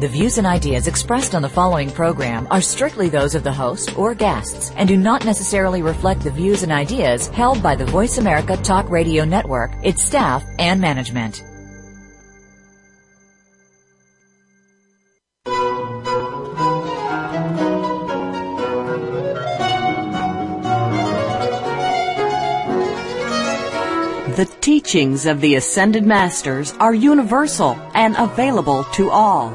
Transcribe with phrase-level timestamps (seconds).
[0.00, 3.96] The views and ideas expressed on the following program are strictly those of the host
[3.96, 8.18] or guests and do not necessarily reflect the views and ideas held by the Voice
[8.18, 11.44] America Talk Radio Network, its staff, and management.
[24.36, 29.54] The teachings of the Ascended Masters are universal and available to all.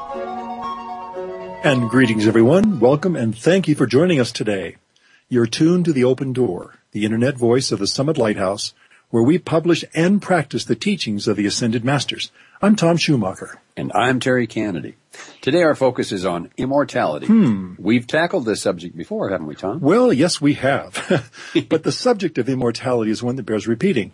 [1.63, 2.79] And greetings, everyone.
[2.79, 4.77] Welcome and thank you for joining us today.
[5.29, 8.73] You're tuned to The Open Door, the internet voice of the Summit Lighthouse,
[9.11, 12.31] where we publish and practice the teachings of the Ascended Masters.
[12.63, 13.59] I'm Tom Schumacher.
[13.77, 14.95] And I'm Terry Kennedy.
[15.41, 17.27] Today our focus is on immortality.
[17.27, 17.75] Hmm.
[17.77, 19.81] We've tackled this subject before, haven't we, Tom?
[19.81, 21.31] Well, yes, we have.
[21.69, 24.13] but the subject of immortality is one that bears repeating.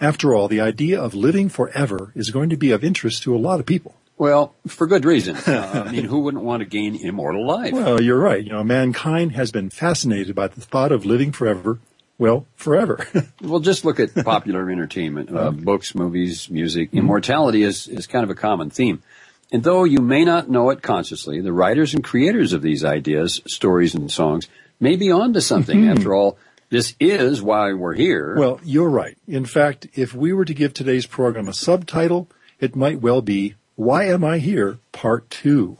[0.00, 3.38] After all, the idea of living forever is going to be of interest to a
[3.38, 3.94] lot of people.
[4.18, 5.36] Well, for good reason.
[5.48, 7.72] Uh, I mean, who wouldn't want to gain immortal life?
[7.72, 8.44] Well, you're right.
[8.44, 11.78] You know, mankind has been fascinated by the thought of living forever.
[12.18, 13.06] Well, forever.
[13.40, 16.90] well, just look at popular entertainment, uh, books, movies, music.
[16.92, 19.02] Immortality is, is kind of a common theme.
[19.50, 23.40] And though you may not know it consciously, the writers and creators of these ideas,
[23.46, 25.88] stories, and songs may be onto something.
[25.88, 26.36] After all,
[26.70, 28.36] this is why we're here.
[28.36, 29.16] Well, you're right.
[29.26, 32.28] In fact, if we were to give today's program a subtitle,
[32.60, 34.78] it might well be, Why Am I Here?
[34.90, 35.76] Part 2.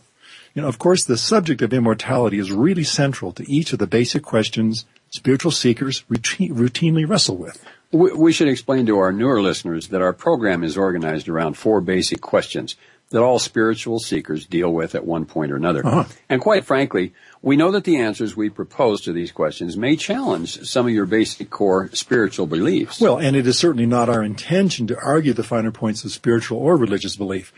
[0.54, 3.88] You know, of course, the subject of immortality is really central to each of the
[3.88, 7.60] basic questions spiritual seekers routine, routinely wrestle with.
[7.90, 11.80] We, we should explain to our newer listeners that our program is organized around four
[11.80, 12.76] basic questions
[13.10, 15.84] that all spiritual seekers deal with at one point or another.
[15.84, 16.04] Uh-huh.
[16.28, 20.62] And quite frankly, we know that the answers we propose to these questions may challenge
[20.68, 23.00] some of your basic core spiritual beliefs.
[23.00, 26.58] Well, and it is certainly not our intention to argue the finer points of spiritual
[26.58, 27.52] or religious belief.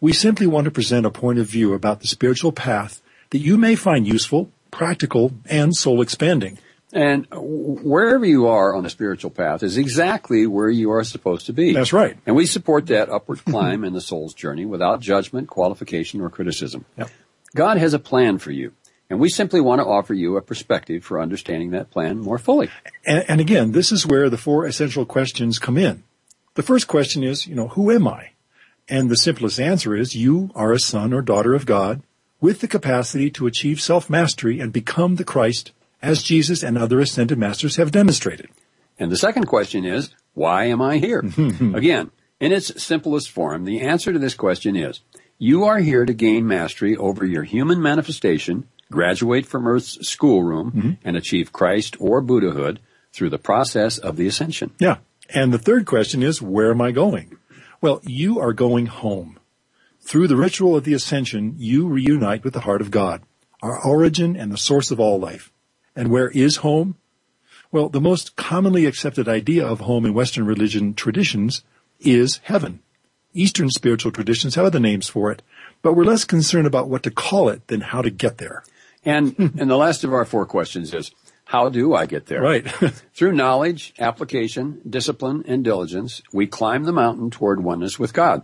[0.00, 3.56] We simply want to present a point of view about the spiritual path that you
[3.56, 6.58] may find useful, practical, and soul expanding.
[6.92, 11.52] And wherever you are on the spiritual path is exactly where you are supposed to
[11.52, 11.72] be.
[11.72, 12.16] That's right.
[12.26, 16.84] And we support that upward climb in the soul's journey without judgment, qualification, or criticism.
[16.96, 17.10] Yep.
[17.54, 18.72] God has a plan for you.
[19.08, 22.70] And we simply want to offer you a perspective for understanding that plan more fully.
[23.06, 26.02] And, and again, this is where the four essential questions come in.
[26.54, 28.30] The first question is, you know, who am I?
[28.88, 32.02] And the simplest answer is you are a son or daughter of God
[32.40, 37.38] with the capacity to achieve self-mastery and become the Christ as Jesus and other ascended
[37.38, 38.48] masters have demonstrated.
[38.98, 41.20] And the second question is, why am I here?
[41.74, 45.00] Again, in its simplest form, the answer to this question is,
[45.38, 50.90] you are here to gain mastery over your human manifestation, graduate from Earth's schoolroom, Mm-hmm.
[51.04, 52.78] and achieve Christ or Buddhahood
[53.12, 54.72] through the process of the ascension.
[54.78, 54.98] Yeah.
[55.34, 57.36] And the third question is, where am I going?
[57.80, 59.38] Well, you are going home.
[60.00, 63.22] Through the ritual of the ascension, you reunite with the heart of God,
[63.62, 65.52] our origin and the source of all life.
[65.94, 66.96] And where is home?
[67.72, 71.62] Well, the most commonly accepted idea of home in Western religion traditions
[72.00, 72.80] is heaven.
[73.34, 75.42] Eastern spiritual traditions have other names for it,
[75.82, 78.62] but we're less concerned about what to call it than how to get there.
[79.04, 81.10] And, and the last of our four questions is,
[81.46, 82.42] how do I get there?
[82.42, 82.68] Right.
[83.14, 88.42] Through knowledge, application, discipline, and diligence, we climb the mountain toward oneness with God.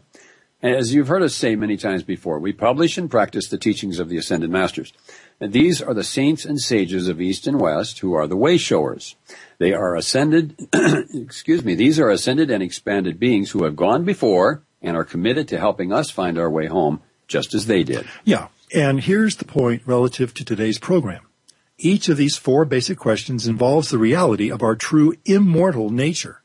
[0.62, 4.08] As you've heard us say many times before, we publish and practice the teachings of
[4.08, 4.92] the Ascended Masters.
[5.40, 8.56] And these are the saints and sages of East and West who are the way
[8.56, 9.16] showers.
[9.58, 14.62] They are ascended, excuse me, these are ascended and expanded beings who have gone before
[14.80, 18.06] and are committed to helping us find our way home just as they did.
[18.22, 18.46] Yeah.
[18.72, 21.26] And here's the point relative to today's program.
[21.84, 26.40] Each of these four basic questions involves the reality of our true immortal nature.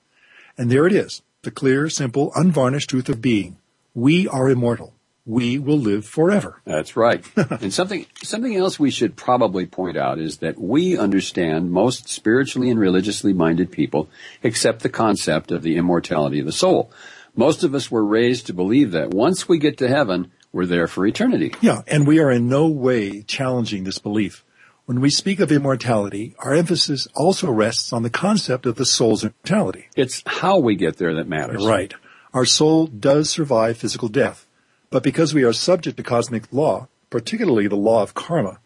[0.58, 3.58] And there it is, the clear, simple, unvarnished truth of being.
[3.94, 4.96] We are immortal.
[5.28, 6.62] We will live forever.
[6.66, 7.24] That's right.
[7.36, 12.72] and something something else we should probably point out is that we understand most spiritually
[12.72, 14.10] and religiously minded people
[14.44, 16.92] accept the concept of the immortality of the soul.
[17.36, 20.88] Most of us were raised to believe that once we get to heaven, We're there
[20.88, 21.54] for eternity.
[21.62, 24.44] Yeah, and we are in no way challenging this belief.
[24.88, 29.22] When we speak of immortality, our emphasis also rests on the concept of the soul's
[29.22, 29.88] immortality.
[29.98, 31.68] It's how we get there that matters.
[31.68, 31.94] Right.
[32.34, 34.48] Our soul does survive physical death,
[34.90, 38.62] but because we are subject to cosmic law, particularly the law of karma,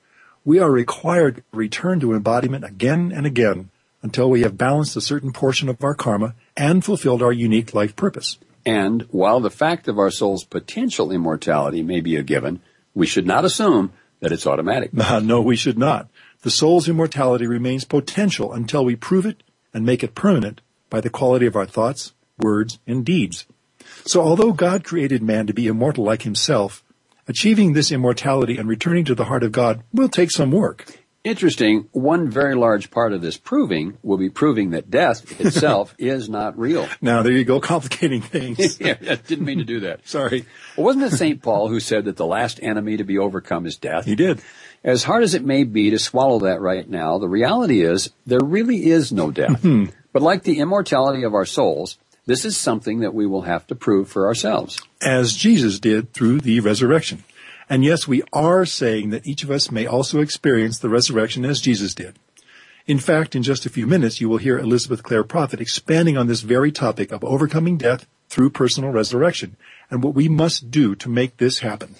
[0.45, 3.71] we are required to return to embodiment again and again
[4.03, 7.95] until we have balanced a certain portion of our karma and fulfilled our unique life
[7.95, 8.38] purpose.
[8.63, 12.62] And while the fact of our soul's potential immortality may be a given,
[12.94, 13.91] we should not assume
[14.21, 14.94] that it's automatic.
[15.23, 16.07] no, we should not.
[16.41, 19.43] The soul's immortality remains potential until we prove it
[19.73, 23.45] and make it permanent by the quality of our thoughts, words, and deeds.
[24.05, 26.83] So although God created man to be immortal like himself,
[27.27, 30.85] achieving this immortality and returning to the heart of God will take some work.
[31.23, 31.88] Interesting.
[31.91, 36.57] One very large part of this proving will be proving that death itself is not
[36.57, 36.87] real.
[36.99, 38.79] Now, there you go, complicating things.
[38.81, 39.99] yeah, I didn't mean to do that.
[40.07, 40.45] Sorry.
[40.75, 41.41] Well, wasn't it St.
[41.41, 44.05] Paul who said that the last enemy to be overcome is death?
[44.05, 44.41] He did.
[44.83, 48.44] As hard as it may be to swallow that right now, the reality is there
[48.44, 49.62] really is no death.
[49.62, 49.86] Hmm.
[50.12, 53.75] but like the immortality of our souls, this is something that we will have to
[53.75, 54.80] prove for ourselves.
[55.01, 57.24] As Jesus did through the resurrection.
[57.69, 61.62] And yes, we are saying that each of us may also experience the resurrection as
[61.62, 62.18] Jesus did.
[62.86, 66.28] In fact, in just a few minutes, you will hear Elizabeth Clare Prophet expanding on
[66.28, 69.56] this very topic of overcoming death through personal resurrection
[69.89, 71.95] and what we must do to make this happen.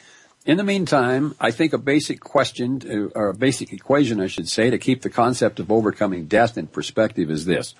[0.46, 4.50] In the meantime, I think a basic question, to, or a basic equation, I should
[4.50, 7.76] say, to keep the concept of overcoming death in perspective is this.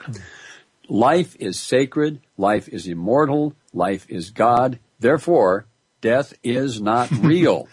[0.88, 5.66] Life is sacred, life is immortal, life is God, therefore,
[6.02, 7.68] death is not real.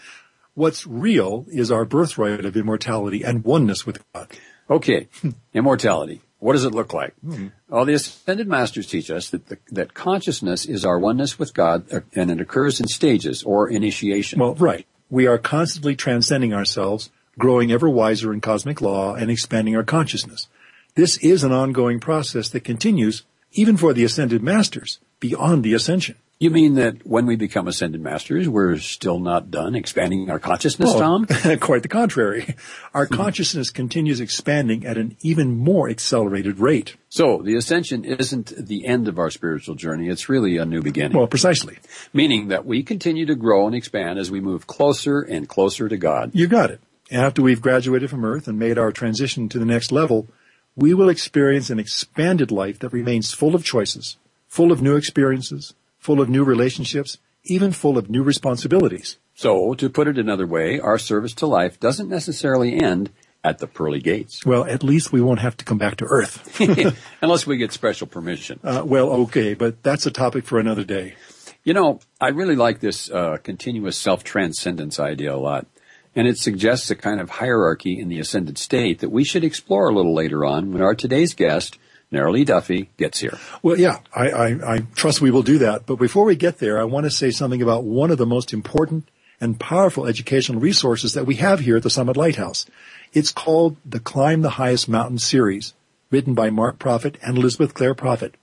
[0.55, 4.29] What's real is our birthright of immortality and oneness with God.
[4.69, 5.07] Okay,
[5.53, 6.21] immortality.
[6.39, 7.13] What does it look like?
[7.23, 7.47] Hmm.
[7.69, 11.85] Well, the Ascended Masters teach us that the, that consciousness is our oneness with God,
[11.93, 14.39] uh, and it occurs in stages or initiation.
[14.39, 14.87] Well, right.
[15.11, 20.47] We are constantly transcending ourselves, growing ever wiser in cosmic law, and expanding our consciousness.
[20.95, 26.15] This is an ongoing process that continues, even for the Ascended Masters, beyond the ascension.
[26.41, 30.93] You mean that when we become ascended masters, we're still not done expanding our consciousness,
[30.93, 31.25] Tom?
[31.59, 32.55] quite the contrary.
[32.93, 33.13] Our hmm.
[33.13, 36.95] consciousness continues expanding at an even more accelerated rate.
[37.09, 40.07] So the ascension isn't the end of our spiritual journey.
[40.07, 41.17] It's really a new beginning.
[41.17, 41.77] Well, precisely.
[42.13, 45.97] Meaning that we continue to grow and expand as we move closer and closer to
[45.97, 46.31] God.
[46.33, 46.79] You got it.
[47.11, 50.27] After we've graduated from Earth and made our transition to the next level,
[50.73, 54.15] we will experience an expanded life that remains full of choices,
[54.47, 59.17] full of new experiences, full of new relationships, even full of new responsibilities.
[59.35, 63.11] So, to put it another way, our service to life doesn't necessarily end
[63.43, 64.45] at the pearly gates.
[64.45, 66.59] Well, at least we won't have to come back to Earth.
[67.21, 68.59] Unless we get special permission.
[68.63, 71.15] Uh, well, okay, but that's a topic for another day.
[71.63, 75.67] You know, I really like this uh, continuous self-transcendence idea a lot.
[76.15, 79.89] And it suggests a kind of hierarchy in the ascended state that we should explore
[79.89, 81.77] a little later on when our today's guest,
[82.11, 83.37] Neroli Duffy gets here.
[83.61, 85.85] Well, yeah, I, I, I trust we will do that.
[85.85, 88.51] But before we get there, I want to say something about one of the most
[88.51, 89.09] important
[89.39, 92.65] and powerful educational resources that we have here at the Summit Lighthouse.
[93.13, 95.73] It's called the Climb the Highest Mountain series,
[96.11, 98.35] written by Mark Prophet and Elizabeth Clare Prophet.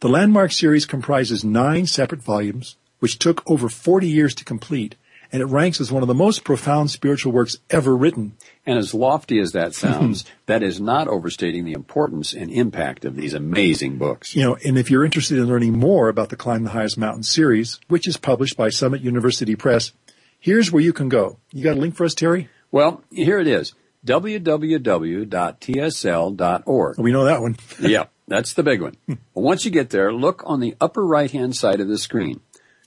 [0.00, 4.94] The Landmark series comprises nine separate volumes, which took over 40 years to complete,
[5.32, 8.36] and it ranks as one of the most profound spiritual works ever written.
[8.64, 13.16] And as lofty as that sounds, that is not overstating the importance and impact of
[13.16, 14.34] these amazing books.
[14.34, 17.24] You know, and if you're interested in learning more about the Climb the Highest Mountain
[17.24, 19.92] series, which is published by Summit University Press,
[20.38, 21.38] here's where you can go.
[21.52, 22.48] You got a link for us, Terry?
[22.70, 23.74] Well, here it is.
[24.04, 24.48] www.tsl.org.
[26.98, 27.56] We know that one.
[27.80, 28.96] yeah, that's the big one.
[29.34, 32.40] Once you get there, look on the upper right hand side of the screen.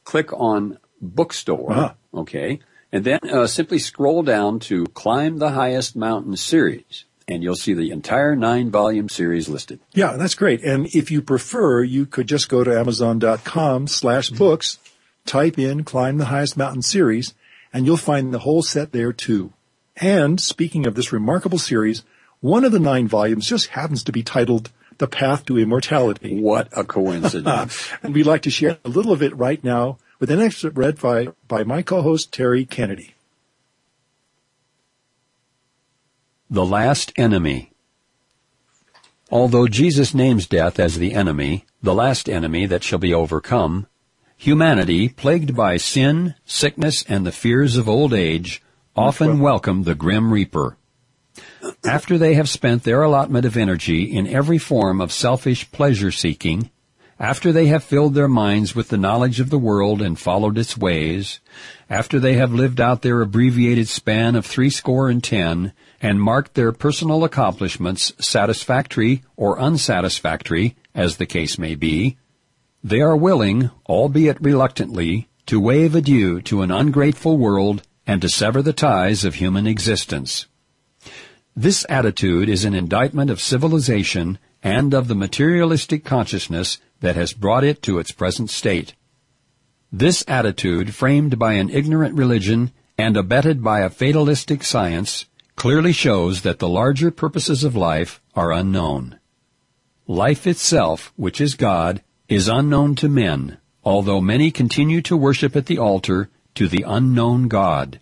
[0.03, 1.71] Click on bookstore.
[1.71, 1.93] Uh-huh.
[2.13, 2.59] Okay.
[2.91, 7.73] And then uh, simply scroll down to Climb the Highest Mountain series, and you'll see
[7.73, 9.79] the entire nine volume series listed.
[9.93, 10.61] Yeah, that's great.
[10.63, 14.77] And if you prefer, you could just go to amazon.com slash books,
[15.25, 17.33] type in Climb the Highest Mountain series,
[17.71, 19.53] and you'll find the whole set there too.
[19.95, 22.03] And speaking of this remarkable series,
[22.41, 26.41] one of the nine volumes just happens to be titled The Path to Immortality.
[26.41, 27.89] What a coincidence.
[28.03, 31.01] and we'd like to share a little of it right now with an excerpt read
[31.01, 33.15] by, by my co-host Terry Kennedy.
[36.49, 37.73] The Last Enemy
[39.31, 43.87] Although Jesus names death as the enemy, the last enemy that shall be overcome,
[44.37, 48.61] humanity, plagued by sin, sickness, and the fears of old age,
[48.95, 50.77] often welcome the grim reaper.
[51.85, 56.69] After they have spent their allotment of energy in every form of selfish pleasure seeking,
[57.21, 60.75] after they have filled their minds with the knowledge of the world and followed its
[60.75, 61.39] ways,
[61.87, 66.71] after they have lived out their abbreviated span of threescore and ten, and marked their
[66.71, 72.17] personal accomplishments satisfactory or unsatisfactory, as the case may be,
[72.83, 78.63] they are willing, albeit reluctantly, to wave adieu to an ungrateful world and to sever
[78.63, 80.47] the ties of human existence.
[81.55, 87.63] This attitude is an indictment of civilization and of the materialistic consciousness that has brought
[87.63, 88.95] it to its present state.
[89.91, 96.41] This attitude, framed by an ignorant religion and abetted by a fatalistic science, clearly shows
[96.41, 99.19] that the larger purposes of life are unknown.
[100.07, 105.65] Life itself, which is God, is unknown to men, although many continue to worship at
[105.65, 107.99] the altar to the unknown God.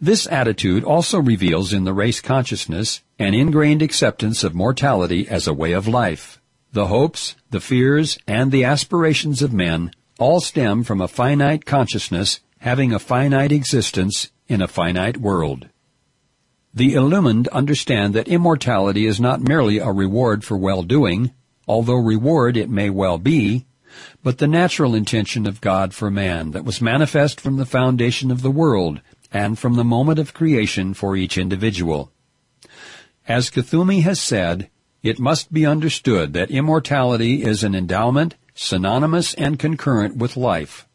[0.00, 5.54] This attitude also reveals in the race consciousness an ingrained acceptance of mortality as a
[5.54, 6.40] way of life.
[6.72, 12.40] The hopes, the fears, and the aspirations of men all stem from a finite consciousness
[12.60, 15.68] having a finite existence in a finite world.
[16.72, 21.32] The illumined understand that immortality is not merely a reward for well-doing,
[21.68, 23.66] although reward it may well be,
[24.22, 28.40] but the natural intention of God for man that was manifest from the foundation of
[28.40, 32.10] the world and from the moment of creation for each individual.
[33.28, 34.70] As Kuthumi has said,
[35.02, 40.86] it must be understood that immortality is an endowment synonymous and concurrent with life,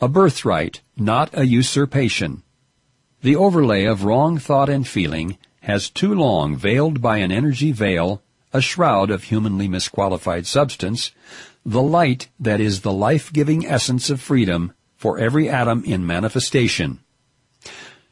[0.00, 2.42] a birthright, not a usurpation.
[3.22, 8.22] The overlay of wrong thought and feeling has too long veiled by an energy veil,
[8.52, 11.12] a shroud of humanly misqualified substance,
[11.64, 17.00] the light that is the life-giving essence of freedom for every atom in manifestation.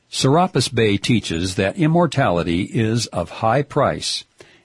[0.09, 4.25] Serapis Bey teaches that immortality is of high price,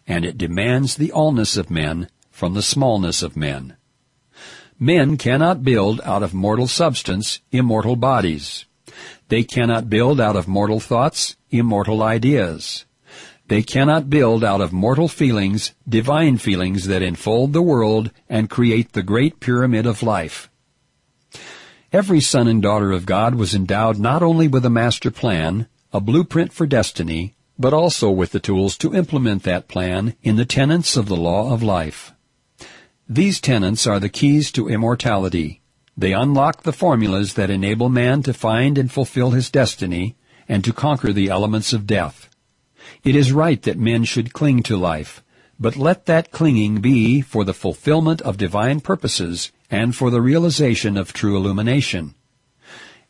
[0.09, 3.77] and it demands the allness of men from the smallness of men.
[4.79, 8.65] Men cannot build out of mortal substance immortal bodies.
[9.27, 12.85] They cannot build out of mortal thoughts immortal ideas.
[13.49, 18.93] They cannot build out of mortal feelings divine feelings that enfold the world and create
[18.93, 20.49] the great pyramid of life.
[21.93, 25.99] Every son and daughter of God was endowed not only with a master plan, a
[25.99, 30.95] blueprint for destiny, but also with the tools to implement that plan in the tenets
[30.95, 32.13] of the law of life.
[33.07, 35.61] These tenets are the keys to immortality.
[35.97, 40.15] They unlock the formulas that enable man to find and fulfill his destiny
[40.47, 42.29] and to conquer the elements of death.
[43.03, 45.21] It is right that men should cling to life,
[45.59, 50.95] but let that clinging be for the fulfillment of divine purposes and for the realization
[50.95, 52.15] of true illumination.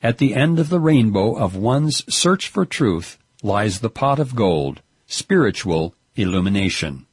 [0.01, 4.35] At the end of the rainbow of one's search for truth, lies the pot of
[4.35, 7.05] gold, spiritual illumination.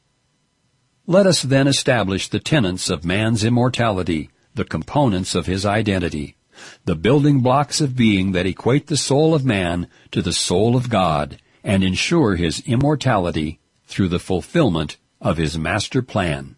[1.07, 6.37] Let us then establish the tenets of man's immortality, the components of his identity,
[6.85, 10.89] the building blocks of being that equate the soul of man to the soul of
[10.89, 16.56] God and ensure his immortality through the fulfillment of his master plan.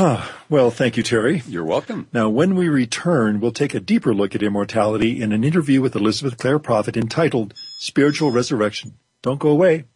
[0.00, 1.42] Ah, well, thank you, Terry.
[1.48, 2.06] You're welcome.
[2.12, 5.96] Now, when we return, we'll take a deeper look at immortality in an interview with
[5.96, 8.94] Elizabeth Clare Prophet entitled Spiritual Resurrection.
[9.22, 9.86] Don't go away.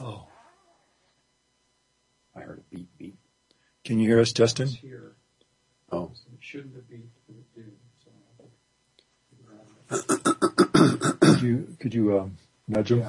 [0.00, 0.26] Oh.
[2.36, 3.16] I heard a beep beep.
[3.84, 4.68] Can you hear us, Justin?
[5.92, 6.10] Oh.
[6.40, 7.72] shouldn't it beep if it did
[11.20, 13.04] Could you, could you um, nudge him?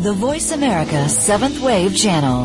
[0.00, 2.44] The Voice America Seventh Wave Channel.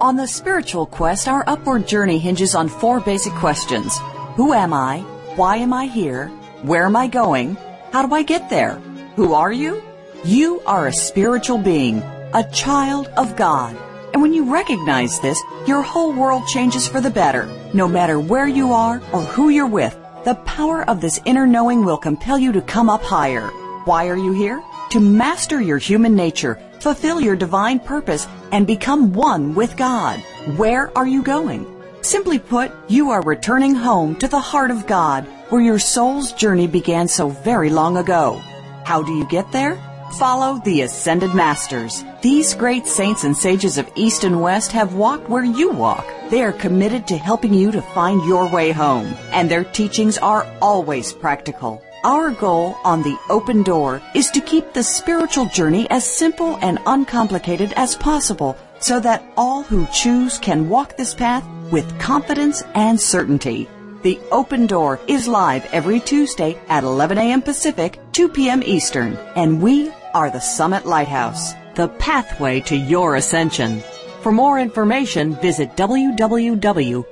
[0.00, 3.96] On the spiritual quest, our upward journey hinges on four basic questions.
[4.34, 5.02] Who am I?
[5.36, 6.26] Why am I here?
[6.62, 7.56] Where am I going?
[7.92, 8.74] How do I get there?
[9.14, 9.80] Who are you?
[10.24, 12.02] You are a spiritual being,
[12.34, 13.76] a child of God.
[14.12, 17.48] And when you recognize this, your whole world changes for the better.
[17.72, 21.84] No matter where you are or who you're with, the power of this inner knowing
[21.84, 23.48] will compel you to come up higher.
[23.86, 24.64] Why are you here?
[24.90, 30.18] To master your human nature, fulfill your divine purpose, and become one with God.
[30.56, 31.64] Where are you going?
[32.00, 36.66] Simply put, you are returning home to the heart of God, where your soul's journey
[36.66, 38.42] began so very long ago.
[38.84, 39.80] How do you get there?
[40.18, 42.02] Follow the Ascended Masters.
[42.22, 46.04] These great saints and sages of East and West have walked where you walk.
[46.28, 50.44] They are committed to helping you to find your way home, and their teachings are
[50.60, 51.84] always practical.
[52.06, 56.78] Our goal on the open door is to keep the spiritual journey as simple and
[56.86, 63.00] uncomplicated as possible so that all who choose can walk this path with confidence and
[63.00, 63.68] certainty.
[64.02, 67.42] The Open Door is live every Tuesday at 11 a.m.
[67.42, 68.62] Pacific, 2 p.m.
[68.62, 73.82] Eastern, and we are the Summit Lighthouse, the pathway to your ascension.
[74.20, 77.02] For more information, visit www.tsl.org.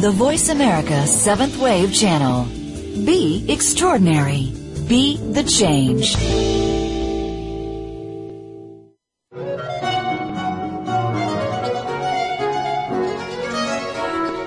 [0.00, 2.44] The Voice America Seventh Wave Channel.
[3.04, 4.52] Be extraordinary.
[4.86, 6.16] Be the change.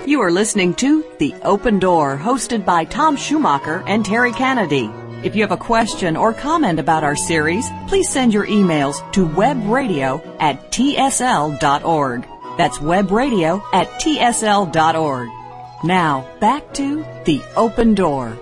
[0.08, 4.90] You are listening to The Open Door, hosted by Tom Schumacher and Terry Kennedy.
[5.22, 9.28] If you have a question or comment about our series, please send your emails to
[9.28, 12.26] webradio at tsl.org.
[12.58, 15.41] That's webradio at tsl.org.
[15.84, 18.38] Now, back to The Open Door.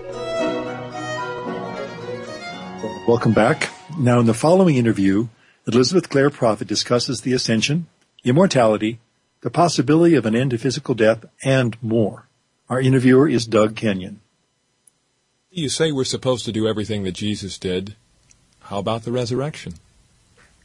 [3.08, 3.69] Welcome back.
[3.98, 5.29] Now, in the following interview,
[5.65, 7.88] Elizabeth Clare Prophet discusses the ascension,
[8.25, 9.00] immortality,
[9.39, 12.27] the possibility of an end to physical death, and more.
[12.69, 14.19] Our interviewer is Doug Kenyon.
[15.50, 17.96] You say we're supposed to do everything that Jesus did.
[18.63, 19.75] How about the resurrection?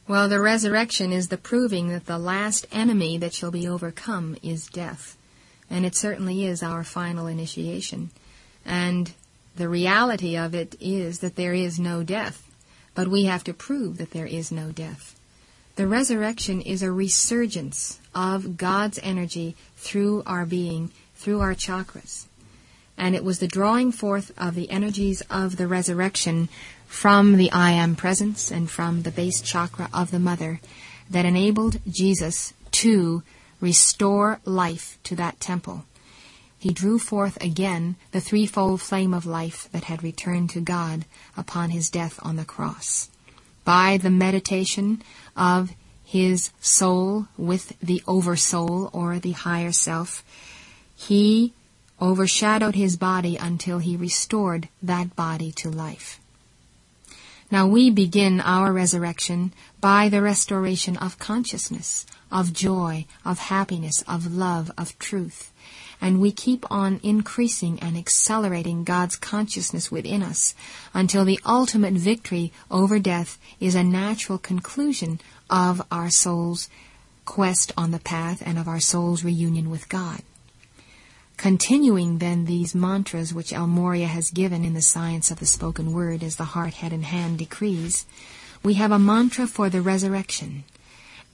[0.08, 4.66] Well, the resurrection is the proving that the last enemy that shall be overcome is
[4.66, 5.16] death.
[5.70, 8.10] And it certainly is our final initiation.
[8.64, 9.12] And
[9.56, 12.50] the reality of it is that there is no death.
[12.94, 15.18] But we have to prove that there is no death.
[15.76, 22.26] The resurrection is a resurgence of God's energy through our being, through our chakras.
[22.96, 26.48] And it was the drawing forth of the energies of the resurrection
[26.86, 30.60] from the I Am presence and from the base chakra of the Mother
[31.10, 33.24] that enabled Jesus to
[33.60, 35.84] restore life to that temple.
[36.58, 41.04] He drew forth again the threefold flame of life that had returned to God
[41.36, 43.10] upon his death on the cross.
[43.64, 45.02] By the meditation
[45.36, 45.72] of
[46.04, 50.24] his soul with the oversoul or the higher self,
[50.96, 51.52] he
[52.00, 56.20] overshadowed his body until he restored that body to life.
[57.50, 64.34] Now we begin our resurrection by the restoration of consciousness, of joy, of happiness, of
[64.34, 65.52] love, of truth.
[66.00, 70.54] And we keep on increasing and accelerating God's consciousness within us
[70.92, 76.68] until the ultimate victory over death is a natural conclusion of our soul's
[77.24, 80.20] quest on the path and of our soul's reunion with God.
[81.36, 85.92] Continuing then these mantras which El Morya has given in the science of the spoken
[85.92, 88.06] word as the heart, head, and hand decrees,
[88.62, 90.64] we have a mantra for the resurrection.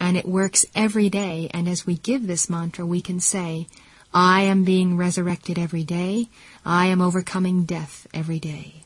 [0.01, 3.67] And it works every day, and as we give this mantra, we can say,
[4.13, 6.29] I am being resurrected every day.
[6.65, 8.81] I am overcoming death every day.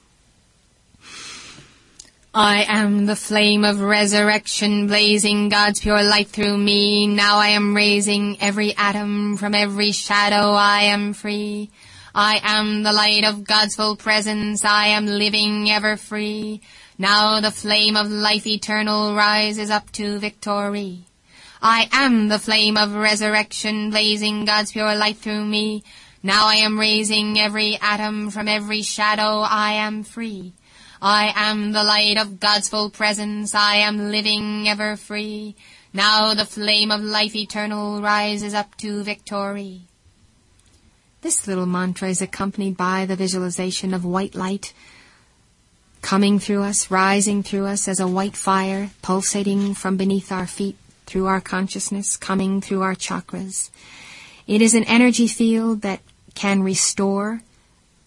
[2.35, 7.07] I am the flame of resurrection, blazing God's pure light through me.
[7.07, 10.51] Now I am raising every atom from every shadow.
[10.51, 11.71] I am free.
[12.13, 14.65] I am the light of God's full presence.
[14.65, 16.61] I am living ever free.
[16.97, 21.07] Now the flame of life eternal rises up to victory.
[21.61, 25.83] I am the flame of resurrection, blazing God's pure light through me.
[26.23, 29.41] Now I am raising every atom from every shadow.
[29.41, 30.53] I am free.
[31.03, 33.57] I am the light of God's full presence.
[33.57, 35.57] I am living ever free.
[35.93, 39.83] Now the flame of life eternal rises up to victory.
[41.23, 44.73] This little mantra is accompanied by the visualization of white light
[46.05, 50.77] coming through us, rising through us as a white fire, pulsating from beneath our feet
[51.07, 53.71] through our consciousness, coming through our chakras.
[54.47, 56.01] It is an energy field that
[56.35, 57.41] can restore,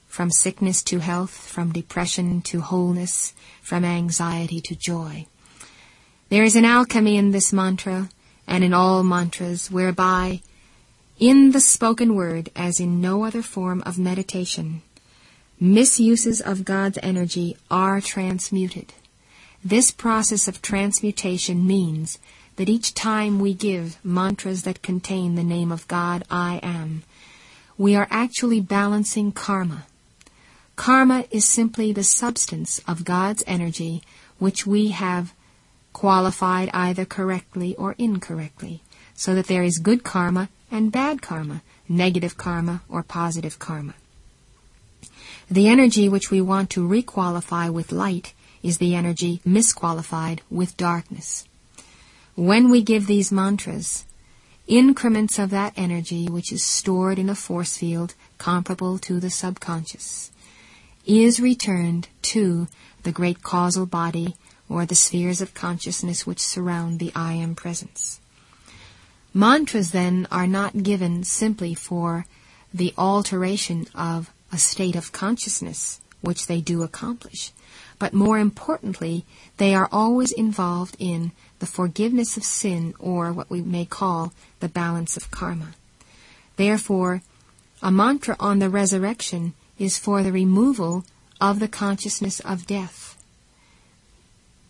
[0.07, 3.33] from sickness to health, from depression to wholeness,
[3.63, 5.25] from anxiety to joy.
[6.29, 8.09] There is an alchemy in this mantra
[8.45, 10.41] and in all mantras whereby
[11.17, 14.83] in the spoken word, as in no other form of meditation,
[15.59, 18.93] misuses of God's energy are transmuted.
[19.63, 22.19] This process of transmutation means
[22.55, 27.03] that each time we give mantras that contain the name of God, I am,
[27.77, 29.85] we are actually balancing karma
[30.77, 34.03] Karma is simply the substance of God's energy
[34.37, 35.33] which we have
[35.91, 38.81] qualified either correctly or incorrectly,
[39.15, 43.95] so that there is good karma and bad karma, negative karma or positive karma.
[45.49, 51.45] The energy which we want to requalify with light is the energy misqualified with darkness.
[52.35, 54.05] When we give these mantras,
[54.67, 60.31] increments of that energy which is stored in a force field comparable to the subconscious
[61.05, 62.67] is returned to
[63.03, 64.35] the great causal body
[64.67, 68.19] or the spheres of consciousness which surround the I am presence.
[69.33, 72.25] Mantras then are not given simply for
[72.73, 77.51] the alteration of a state of consciousness, which they do accomplish,
[77.99, 79.25] but more importantly,
[79.57, 84.69] they are always involved in the forgiveness of sin or what we may call the
[84.69, 85.73] balance of karma.
[86.55, 87.21] Therefore,
[87.81, 91.05] a mantra on the resurrection is for the removal
[91.39, 93.17] of the consciousness of death.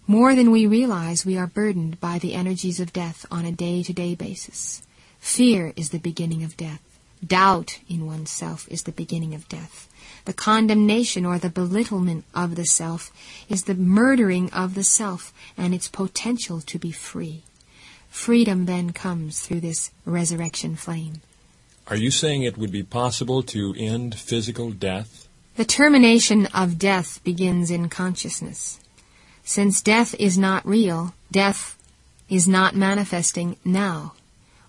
[0.06, 3.84] More than we realize, we are burdened by the energies of death on a day
[3.84, 4.82] to day basis.
[5.20, 6.82] Fear is the beginning of death.
[7.26, 9.88] Doubt in oneself is the beginning of death.
[10.26, 13.12] The condemnation or the belittlement of the self
[13.50, 17.44] is the murdering of the self and its potential to be free.
[18.10, 21.22] Freedom then comes through this resurrection flame.
[21.88, 25.28] Are you saying it would be possible to end physical death?
[25.56, 28.80] The termination of death begins in consciousness.
[29.44, 31.78] Since death is not real, death
[32.30, 34.14] is not manifesting now.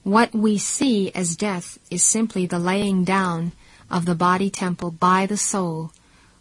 [0.09, 3.53] What we see as death is simply the laying down
[3.91, 5.93] of the body temple by the soul,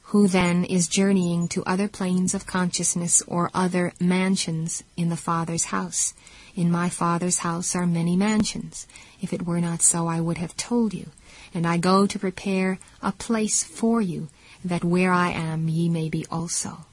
[0.03, 5.65] who then is journeying to other planes of consciousness or other mansions in the Father's
[5.65, 6.13] house.
[6.55, 8.87] In my Father's house are many mansions.
[9.21, 11.07] If it were not so, I would have told you.
[11.53, 14.29] And I go to prepare a place for you,
[14.63, 16.85] that where I am ye may be also.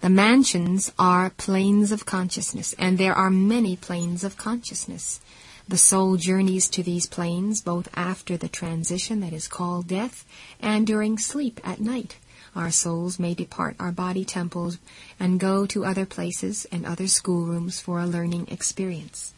[0.00, 5.20] The mansions are planes of consciousness, and there are many planes of consciousness.
[5.66, 10.26] The soul journeys to these planes both after the transition that is called death
[10.60, 12.18] and during sleep at night.
[12.54, 14.76] Our souls may depart our body temples
[15.18, 19.32] and go to other places and other schoolrooms for a learning experience.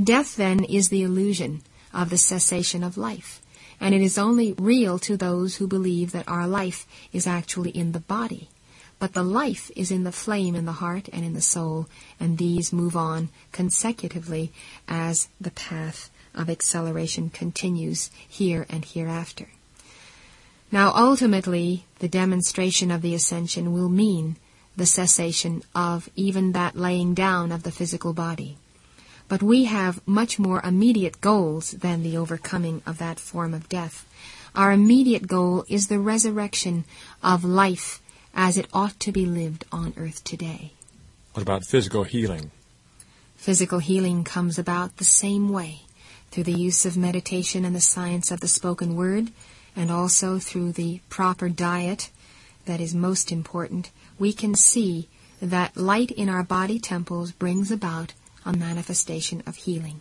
[0.00, 3.42] Death, then, is the illusion of the cessation of life,
[3.80, 7.90] and it is only real to those who believe that our life is actually in
[7.90, 8.48] the body
[8.98, 11.86] but the life is in the flame in the heart and in the soul,
[12.18, 14.52] and these move on consecutively
[14.88, 19.48] as the path of acceleration continues here and hereafter.
[20.70, 24.36] Now, ultimately, the demonstration of the ascension will mean
[24.76, 28.58] the cessation of even that laying down of the physical body.
[29.28, 34.06] But we have much more immediate goals than the overcoming of that form of death.
[34.54, 36.84] Our immediate goal is the resurrection
[37.22, 38.00] of life
[38.40, 40.72] as it ought to be lived on earth today.
[41.32, 42.52] What about physical healing?
[43.34, 45.80] Physical healing comes about the same way,
[46.30, 49.32] through the use of meditation and the science of the spoken word,
[49.74, 52.10] and also through the proper diet
[52.64, 53.90] that is most important.
[54.20, 55.08] We can see
[55.42, 58.12] that light in our body temples brings about
[58.46, 60.00] a manifestation of healing.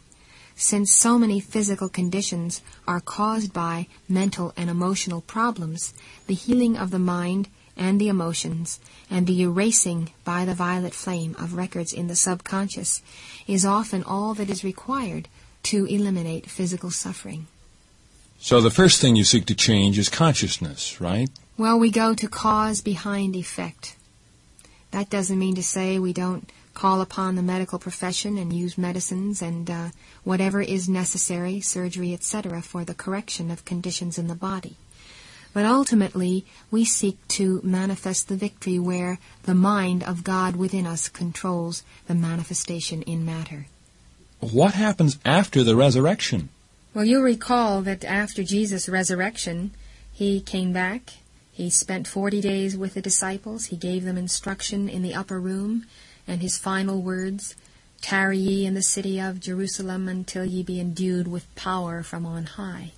[0.55, 5.91] Since so many physical conditions are caused by mental and emotional problems,
[6.27, 11.35] the healing of the mind and the emotions, and the erasing by the violet flame
[11.39, 13.01] of records in the subconscious
[13.47, 15.27] is often all that is required
[15.63, 17.47] to eliminate physical suffering.
[18.39, 21.29] So the first thing you seek to change is consciousness, right?
[21.57, 23.95] Well, we go to cause behind effect.
[24.91, 29.41] That doesn't mean to say we don't call upon the medical profession and use medicines
[29.41, 29.89] and uh,
[30.23, 34.75] whatever is necessary, surgery, etc., for the correction of conditions in the body.
[35.53, 41.09] But ultimately, we seek to manifest the victory where the mind of God within us
[41.09, 43.67] controls the manifestation in matter.
[44.39, 46.49] What happens after the resurrection?
[46.93, 49.71] Well, you'll recall that after Jesus' resurrection,
[50.13, 51.13] he came back.
[51.51, 53.65] He spent 40 days with the disciples.
[53.65, 55.85] He gave them instruction in the upper room,
[56.27, 57.55] and his final words,
[58.01, 62.45] Tarry ye in the city of Jerusalem until ye be endued with power from on
[62.45, 62.91] high.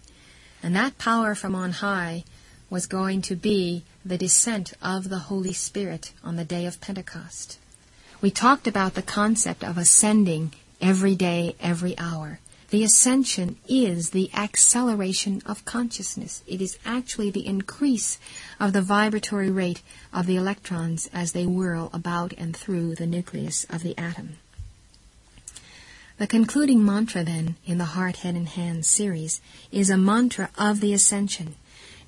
[0.61, 2.25] And that power from on high
[2.69, 7.57] was going to be the descent of the Holy Spirit on the day of Pentecost.
[8.21, 12.39] We talked about the concept of ascending every day, every hour.
[12.69, 16.43] The ascension is the acceleration of consciousness.
[16.45, 18.19] It is actually the increase
[18.59, 19.81] of the vibratory rate
[20.13, 24.37] of the electrons as they whirl about and through the nucleus of the atom.
[26.19, 29.39] The concluding mantra, then, in the Heart, Head, and Hands series
[29.71, 31.55] is a mantra of the ascension.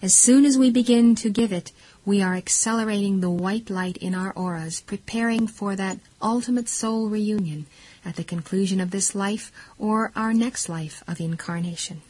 [0.02, 1.72] As soon as we begin to give it,
[2.06, 7.68] we are accelerating the white light in our auras, preparing for that ultimate soul reunion
[8.04, 12.02] at the conclusion of this life or our next life of incarnation.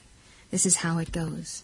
[0.51, 1.63] This is how it goes.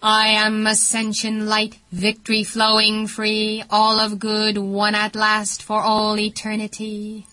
[0.00, 6.16] I am ascension light, victory flowing free, all of good one at last for all
[6.18, 7.26] eternity.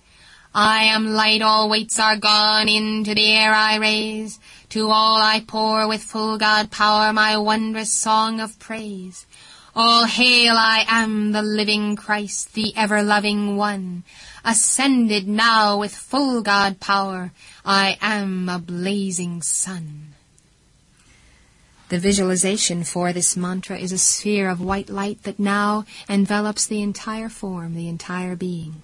[0.54, 4.40] I am light, all weights are gone, into the air I raise.
[4.70, 9.26] To all I pour with full God power my wondrous song of praise.
[9.76, 14.04] All hail, I am the living Christ, the ever-loving one.
[14.46, 17.32] Ascended now with full God power,
[17.66, 20.14] I am a blazing sun.
[21.90, 26.84] The visualization for this mantra is a sphere of white light that now envelops the
[26.84, 28.84] entire form, the entire being.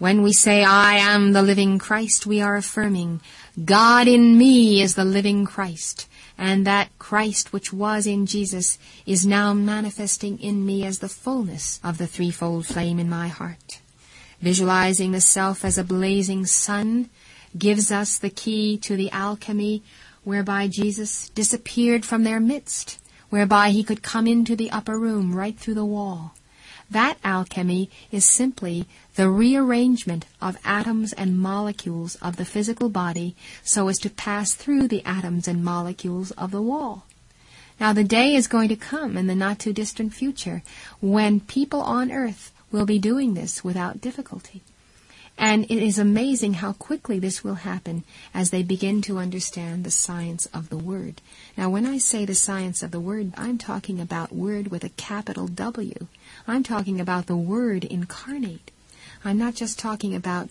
[0.00, 3.20] When we say, I am the living Christ, we are affirming,
[3.62, 6.08] God in me is the living Christ,
[6.38, 11.80] and that Christ which was in Jesus is now manifesting in me as the fullness
[11.84, 13.82] of the threefold flame in my heart.
[14.40, 17.10] Visualizing the self as a blazing sun
[17.58, 19.82] gives us the key to the alchemy
[20.24, 25.58] whereby Jesus disappeared from their midst, whereby he could come into the upper room right
[25.58, 26.32] through the wall.
[26.90, 28.88] That alchemy is simply
[29.20, 34.88] the rearrangement of atoms and molecules of the physical body so as to pass through
[34.88, 37.04] the atoms and molecules of the wall.
[37.78, 40.62] Now the day is going to come in the not too distant future
[41.02, 44.62] when people on earth will be doing this without difficulty.
[45.36, 49.90] And it is amazing how quickly this will happen as they begin to understand the
[49.90, 51.20] science of the Word.
[51.58, 54.88] Now, when I say the science of the Word, I'm talking about Word with a
[54.88, 56.06] capital W.
[56.48, 58.70] I'm talking about the Word incarnate.
[59.24, 60.48] I'm not just talking about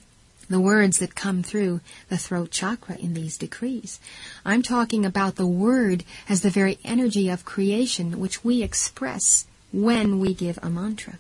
[0.50, 1.80] the words that come through
[2.10, 4.00] the throat chakra in these decrees.
[4.44, 10.20] I'm talking about the Word as the very energy of creation which we express when
[10.20, 11.20] we give a mantra.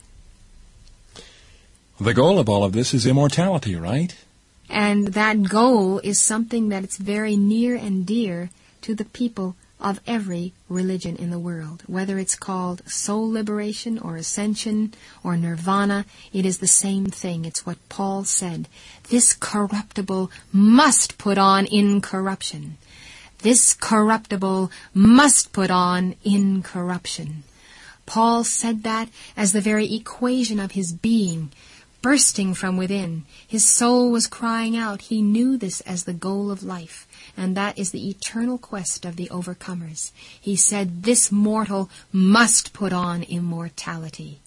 [1.99, 4.15] The goal of all of this is immortality, right?
[4.69, 8.49] And that goal is something that is very near and dear
[8.81, 11.83] to the people of every religion in the world.
[11.87, 17.45] Whether it's called soul liberation or ascension or nirvana, it is the same thing.
[17.45, 18.67] It's what Paul said.
[19.09, 22.77] This corruptible must put on incorruption.
[23.39, 27.43] This corruptible must put on incorruption.
[28.05, 31.51] Paul said that as the very equation of his being
[32.01, 33.25] bursting from within.
[33.47, 35.03] His soul was crying out.
[35.03, 37.07] He knew this as the goal of life,
[37.39, 40.11] and that is the eternal quest of the overcomers.
[40.39, 44.39] He said, This mortal must put on immortality.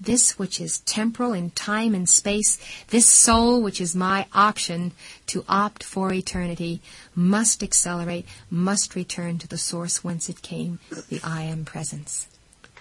[0.00, 4.92] This which is temporal in time and space, this soul which is my option
[5.26, 6.80] to opt for eternity,
[7.14, 10.78] must accelerate, must return to the source whence it came,
[11.08, 12.28] the I am presence.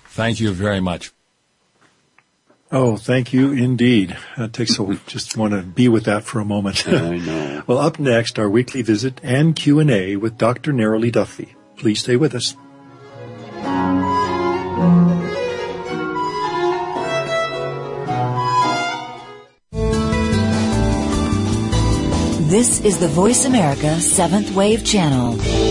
[0.09, 1.11] Thank you very much.
[2.71, 4.17] Oh, thank you indeed.
[4.37, 6.87] That takes a, just want to be with that for a moment.
[6.87, 7.63] I know.
[7.67, 10.73] well, up next, our weekly visit and Q&A with Dr.
[10.73, 11.55] Neroli Duffy.
[11.77, 12.55] Please stay with us.
[22.49, 25.64] This is the Voice America Seventh Wave Channel.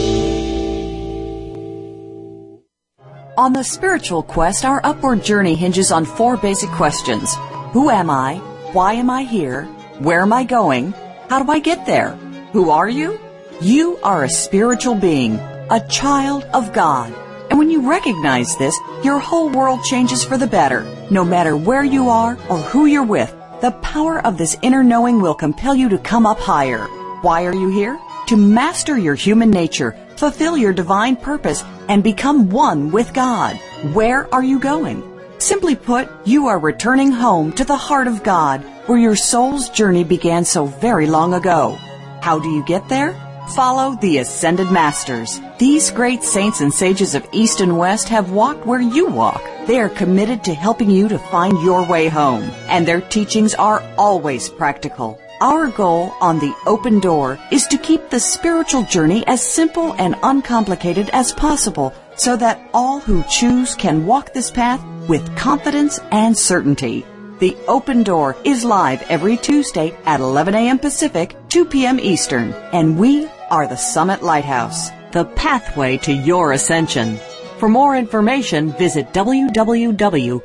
[3.36, 7.34] On the spiritual quest, our upward journey hinges on four basic questions.
[7.72, 8.36] Who am I?
[8.72, 9.64] Why am I here?
[9.98, 10.92] Where am I going?
[11.28, 12.10] How do I get there?
[12.52, 13.18] Who are you?
[13.60, 15.34] You are a spiritual being,
[15.68, 17.12] a child of God.
[17.50, 20.84] And when you recognize this, your whole world changes for the better.
[21.10, 25.20] No matter where you are or who you're with, the power of this inner knowing
[25.20, 26.84] will compel you to come up higher.
[27.22, 27.98] Why are you here?
[28.28, 33.56] To master your human nature, fulfill your divine purpose, and become one with God.
[33.92, 35.02] Where are you going?
[35.38, 40.04] Simply put, you are returning home to the heart of God, where your soul's journey
[40.04, 41.76] began so very long ago.
[42.22, 43.12] How do you get there?
[43.54, 45.38] Follow the Ascended Masters.
[45.58, 49.42] These great saints and sages of East and West have walked where you walk.
[49.66, 53.82] They are committed to helping you to find your way home, and their teachings are
[53.98, 55.20] always practical.
[55.44, 60.16] Our goal on the open door is to keep the spiritual journey as simple and
[60.22, 66.34] uncomplicated as possible so that all who choose can walk this path with confidence and
[66.34, 67.04] certainty.
[67.40, 70.78] The open door is live every Tuesday at 11 a.m.
[70.78, 72.00] Pacific, 2 p.m.
[72.00, 77.18] Eastern, and we are the Summit Lighthouse, the pathway to your ascension.
[77.58, 80.38] For more information, visit www.tsl.org.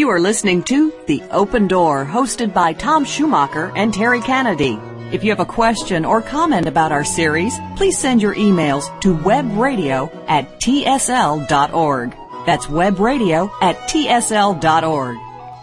[0.00, 4.80] You are listening to The Open Door, hosted by Tom Schumacher and Terry Kennedy.
[5.12, 9.14] If you have a question or comment about our series, please send your emails to
[9.14, 12.16] webradio at tsl.org.
[12.46, 15.18] That's webradio at tsl.org.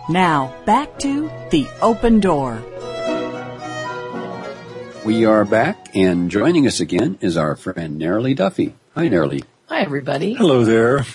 [0.08, 2.62] Now, back to The Open Door.
[5.04, 8.76] We are back, and joining us again is our friend Neroli Duffy.
[8.93, 9.43] Hi, Nerily.
[9.65, 10.36] Hi, everybody.
[10.36, 11.08] Hello there.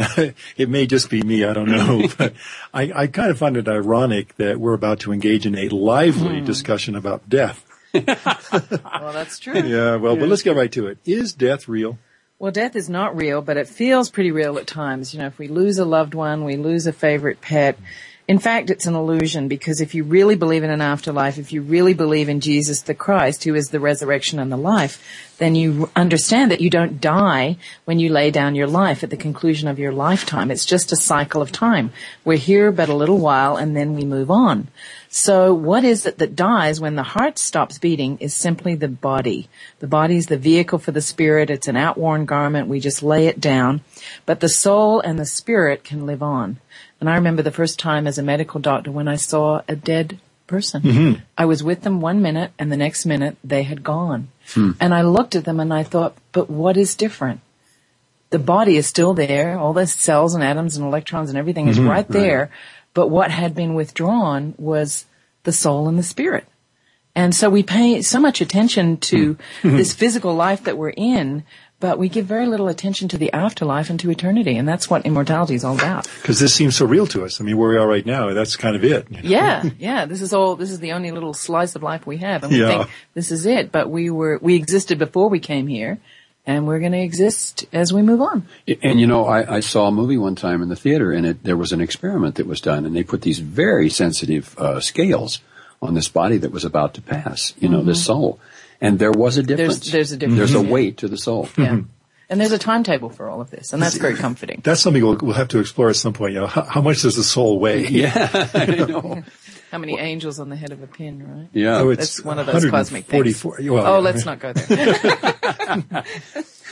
[0.56, 2.32] it may just be me, I don't know, but
[2.72, 6.40] I, I, kind of find it ironic that we're about to engage in a lively
[6.40, 6.46] mm.
[6.46, 7.66] discussion about death.
[7.92, 9.54] well, that's true.
[9.54, 10.20] Yeah, well, yeah.
[10.20, 10.98] but let's get right to it.
[11.04, 11.98] Is death real?
[12.38, 15.12] Well, death is not real, but it feels pretty real at times.
[15.12, 17.78] You know, if we lose a loved one, we lose a favorite pet,
[18.30, 21.62] in fact, it's an illusion because if you really believe in an afterlife, if you
[21.62, 25.02] really believe in Jesus the Christ, who is the resurrection and the life,
[25.38, 29.16] then you understand that you don't die when you lay down your life at the
[29.16, 30.52] conclusion of your lifetime.
[30.52, 31.92] It's just a cycle of time.
[32.24, 34.68] We're here but a little while and then we move on.
[35.08, 39.48] So what is it that dies when the heart stops beating is simply the body.
[39.80, 41.50] The body is the vehicle for the spirit.
[41.50, 42.68] It's an outworn garment.
[42.68, 43.80] We just lay it down.
[44.24, 46.60] But the soul and the spirit can live on.
[47.00, 50.20] And I remember the first time as a medical doctor when I saw a dead
[50.46, 50.82] person.
[50.82, 51.22] Mm-hmm.
[51.38, 54.28] I was with them one minute and the next minute they had gone.
[54.52, 54.72] Hmm.
[54.80, 57.40] And I looked at them and I thought, but what is different?
[58.30, 59.58] The body is still there.
[59.58, 61.88] All the cells and atoms and electrons and everything is mm-hmm.
[61.88, 62.40] right there.
[62.40, 62.50] Right.
[62.92, 65.06] But what had been withdrawn was
[65.44, 66.46] the soul and the spirit.
[67.14, 69.76] And so we pay so much attention to hmm.
[69.76, 71.44] this physical life that we're in,
[71.80, 75.06] but we give very little attention to the afterlife and to eternity, and that's what
[75.06, 76.06] immortality is all about.
[76.20, 77.40] Because this seems so real to us.
[77.40, 79.06] I mean, where we are right now, that's kind of it.
[79.10, 79.28] You know?
[79.28, 80.04] Yeah, yeah.
[80.04, 80.56] This is all.
[80.56, 82.68] This is the only little slice of life we have, and we yeah.
[82.68, 83.72] think this is it.
[83.72, 85.98] But we were we existed before we came here,
[86.46, 88.46] and we're going to exist as we move on.
[88.82, 91.44] And you know, I, I, saw a movie one time in the theater, and it,
[91.44, 95.40] there was an experiment that was done, and they put these very sensitive uh, scales
[95.80, 97.54] on this body that was about to pass.
[97.58, 97.88] You know, mm-hmm.
[97.88, 98.38] this soul
[98.80, 99.80] and there was a difference.
[99.80, 100.38] There's, there's a difference.
[100.38, 100.64] There's a mm-hmm.
[100.64, 100.72] Mm-hmm.
[100.72, 101.48] weight to the soul.
[101.56, 101.66] Yeah.
[101.66, 101.88] Mm-hmm.
[102.30, 104.60] And there's a timetable for all of this, and that's very comforting.
[104.62, 106.34] That's something we'll, we'll have to explore at some point.
[106.34, 107.86] You know, how, how much does the soul weigh?
[107.88, 109.22] Yeah,
[109.72, 111.48] How many angels on the head of a pin, right?
[111.52, 113.44] Yeah, oh, it's one of those cosmic things.
[113.44, 113.88] Well, oh, yeah.
[113.98, 114.98] let's not go there.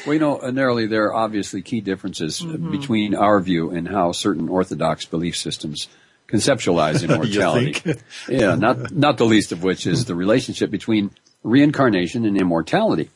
[0.06, 2.72] well, you know, Neroli, there are obviously key differences uh, mm-hmm.
[2.72, 5.88] between our view and how certain Orthodox belief systems
[6.28, 8.00] conceptualize immortality.
[8.28, 11.12] yeah, not not the least of which is the relationship between
[11.42, 13.10] reincarnation and immortality.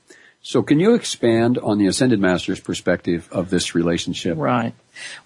[0.44, 4.36] So can you expand on the Ascended Master's perspective of this relationship?
[4.36, 4.74] Right.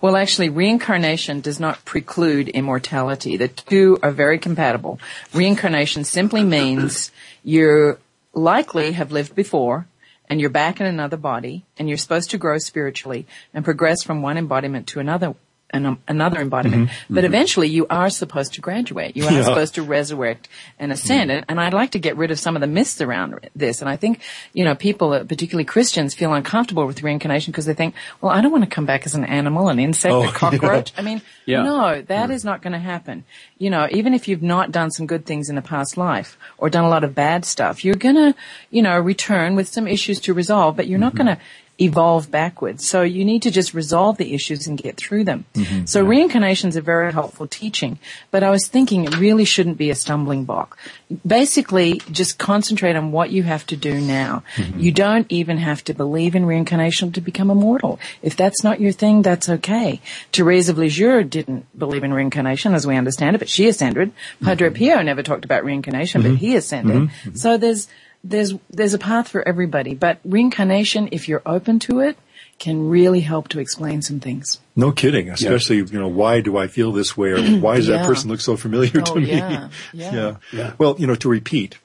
[0.03, 3.39] Well, actually, reincarnation does not preclude immortality.
[3.39, 5.01] The two are very compatible.
[5.33, 7.11] Reincarnation simply means
[7.43, 7.99] you
[8.35, 9.87] likely have lived before
[10.29, 14.21] and you're back in another body and you're supposed to grow spiritually and progress from
[14.21, 15.35] one embodiment to another
[15.70, 16.88] an, um, another embodiment.
[16.88, 17.14] Mm-hmm.
[17.14, 17.35] But mm-hmm.
[17.35, 19.16] eventually you are supposed to graduate.
[19.16, 19.42] You are yeah.
[19.42, 20.48] supposed to resurrect
[20.79, 21.31] and ascend.
[21.31, 21.44] Mm-hmm.
[21.48, 23.81] And I'd like to get rid of some of the myths around this.
[23.81, 24.20] And I think,
[24.52, 28.52] you know, people, particularly Christians, feel uncomfortable with reincarnation because they think, well, I don't
[28.52, 30.92] want to come back as an animal, an insect, oh, a cockroach.
[30.94, 31.00] Yeah.
[31.00, 31.62] I mean, yeah.
[31.62, 33.24] no, that is not going to happen.
[33.59, 36.70] You know, even if you've not done some good things in a past life or
[36.70, 38.35] done a lot of bad stuff, you're going to,
[38.70, 41.24] you know, return with some issues to resolve, but you're not mm-hmm.
[41.24, 41.42] going to
[41.79, 42.87] evolve backwards.
[42.87, 45.45] So you need to just resolve the issues and get through them.
[45.55, 46.09] Mm-hmm, so yeah.
[46.09, 47.99] reincarnation is a very helpful teaching,
[48.31, 50.79] but I was thinking it really shouldn't be a stumbling block.
[51.27, 54.43] Basically, just concentrate on what you have to do now.
[54.57, 54.81] Mm-hmm.
[54.81, 58.01] You don't even have to believe in reincarnation to become immortal.
[58.23, 60.01] If that's not your thing, that's okay.
[60.33, 64.12] Therese of Lisieux didn't believe in reincarnation as we understand it, but she ascended.
[64.43, 64.79] Padre mm-hmm.
[64.79, 66.37] Pio never talked about reincarnation, but mm-hmm.
[66.37, 66.97] he ascended.
[66.97, 67.35] Mm-hmm.
[67.35, 67.89] So there's
[68.29, 72.17] there's there's a path for everybody, but reincarnation, if you're open to it,
[72.59, 74.61] can really help to explain some things.
[74.75, 75.29] No kidding.
[75.29, 75.85] Especially, yeah.
[75.91, 77.99] you know, why do I feel this way or why does yeah.
[77.99, 79.27] that person look so familiar oh, to me?
[79.37, 79.69] Yeah.
[79.93, 80.37] yeah.
[80.53, 80.73] yeah.
[80.79, 81.79] Well, you know, to repeat,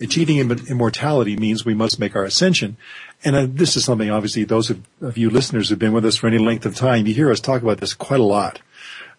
[0.00, 2.76] achieving immortality means we must make our ascension.
[3.24, 6.16] And uh, this is something obviously those of, of, you listeners who've been with us
[6.16, 8.60] for any length of time, you hear us talk about this quite a lot.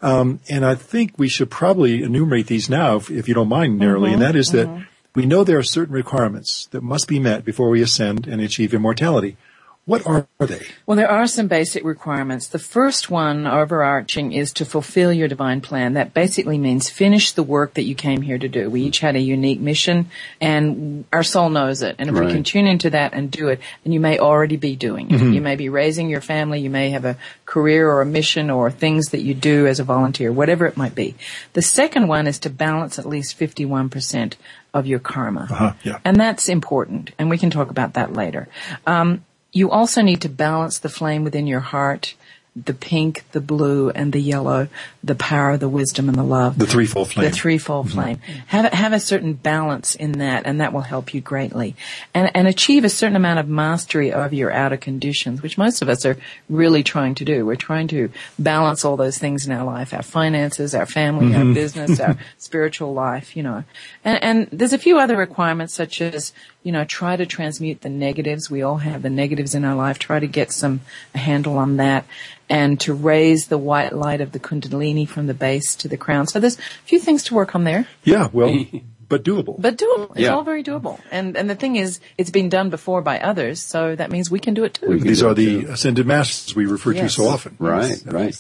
[0.02, 3.82] Um, and I think we should probably enumerate these now, if, if you don't mind,
[3.82, 4.06] Neroli.
[4.06, 4.14] Mm-hmm.
[4.14, 4.76] And that is mm-hmm.
[4.76, 8.42] that we know there are certain requirements that must be met before we ascend and
[8.42, 9.38] achieve immortality.
[9.86, 10.66] What are they?
[10.88, 12.48] Well, there are some basic requirements.
[12.48, 15.94] The first one, overarching, is to fulfill your divine plan.
[15.94, 18.68] That basically means finish the work that you came here to do.
[18.68, 20.10] We each had a unique mission,
[20.42, 21.98] and our soul knows it.
[22.00, 22.26] And if right.
[22.26, 25.20] we can tune into that and do it, then you may already be doing it.
[25.20, 25.34] Mm-hmm.
[25.34, 28.72] You may be raising your family, you may have a career or a mission or
[28.72, 31.14] things that you do as a volunteer, whatever it might be.
[31.54, 34.34] The second one is to balance at least 51%
[34.76, 35.48] of your karma.
[35.50, 36.00] Uh-huh, yeah.
[36.06, 38.48] And that's important, and we can talk about that later.
[38.86, 42.14] Um, you also need to balance the flame within your heart
[42.56, 44.70] the pink, the blue, and the yellow,
[45.04, 46.58] the power, the wisdom, and the love.
[46.58, 47.30] The threefold flame.
[47.30, 48.00] The threefold mm-hmm.
[48.00, 48.20] flame.
[48.48, 51.76] Have have a certain balance in that, and that will help you greatly,
[52.14, 55.90] and and achieve a certain amount of mastery over your outer conditions, which most of
[55.90, 56.18] us are
[56.50, 57.46] really trying to do.
[57.46, 61.42] We're trying to balance all those things in our life: our finances, our family, our
[61.42, 61.54] mm-hmm.
[61.54, 63.36] business, our spiritual life.
[63.36, 63.64] You know,
[64.06, 66.32] and and there's a few other requirements such as
[66.66, 68.50] you know try to transmute the negatives.
[68.52, 70.00] We all have the negatives in our life.
[70.00, 70.82] Try to get some
[71.14, 72.04] a handle on that
[72.50, 76.28] and to raise the white light of the kundalini from the base to the crown.
[76.28, 78.54] So there's a few things to work on there, Yeah, well,
[79.10, 79.56] but doable.
[79.62, 80.12] but doable.
[80.12, 80.34] It's Yeah.
[80.36, 81.00] all very doable.
[81.12, 84.40] And and the thing is, it's been done before by others, so that means we
[84.40, 85.00] can do it too.
[85.00, 87.56] These are the ascended masters we refer to so often.
[87.60, 88.36] Right, right.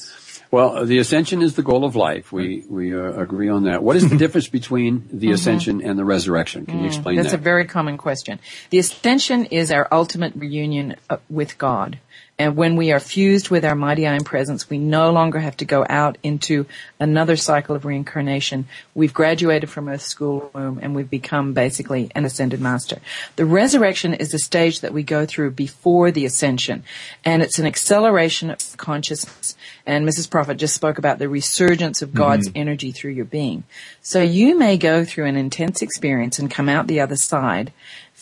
[0.51, 2.31] Well, the ascension is the goal of life.
[2.31, 3.83] We we uh, agree on that.
[3.83, 6.65] What is the difference between the ascension and the resurrection?
[6.65, 7.19] Can you explain Mm-hmm.
[7.19, 8.39] Mm, That's a very common question.
[8.69, 11.99] The ascension is our ultimate reunion uh, with God.
[12.37, 15.55] And when we are fused with our mighty I AM presence, we no longer have
[15.57, 16.65] to go out into
[16.99, 18.67] another cycle of reincarnation.
[18.93, 22.97] We've graduated from Earth's schoolroom and we've become basically an ascended master.
[23.37, 26.83] The resurrection is the stage that we go through before the ascension.
[27.23, 29.55] And it's an acceleration of consciousness.
[29.85, 30.29] And Mrs.
[30.29, 32.57] Prophet just spoke about the resurgence of God's mm-hmm.
[32.57, 33.63] energy through your being.
[34.01, 37.71] So you may go through an intense experience and come out the other side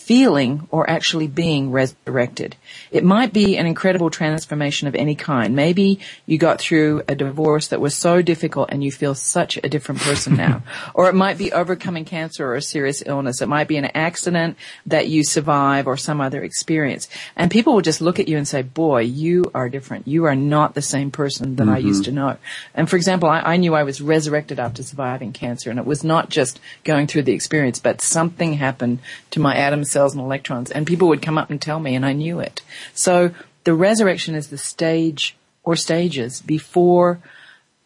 [0.03, 2.57] feeling or actually being resurrected.
[2.91, 5.55] It might be an incredible transformation of any kind.
[5.55, 9.69] Maybe you got through a divorce that was so difficult and you feel such a
[9.69, 10.61] different person now.
[10.93, 13.41] or it might be overcoming cancer or a serious illness.
[13.41, 17.07] It might be an accident that you survive or some other experience.
[17.37, 20.07] And people will just look at you and say, boy, you are different.
[20.07, 22.19] You are not the same person that I used to mm-hmm.
[22.19, 22.37] know.
[22.75, 26.03] And for example, I, I knew I was resurrected after surviving cancer and it was
[26.03, 28.99] not just going through the experience, but something happened
[29.31, 32.05] to my atoms, cells and electrons and people would come up and tell me and
[32.05, 32.61] I knew it.
[32.93, 33.31] So
[33.63, 37.19] the resurrection is the stage or stages before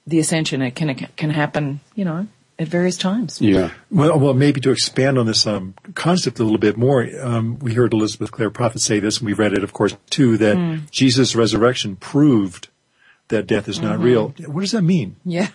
[0.08, 0.62] the ascension.
[0.64, 2.26] It can, it can happen, you know,
[2.58, 3.40] at various times.
[3.40, 3.70] yeah.
[3.92, 7.76] Well, well, maybe to expand on this um, concept a little bit more, um, we
[7.76, 10.78] heard Elizabeth Clare Prophet say this, and we read it, of course, too, that Hmm.
[10.90, 12.70] Jesus' resurrection proved
[13.30, 13.86] that death is Mm-hmm.
[13.88, 14.30] not real.
[14.48, 15.18] What does that mean?
[15.26, 15.50] Yeah.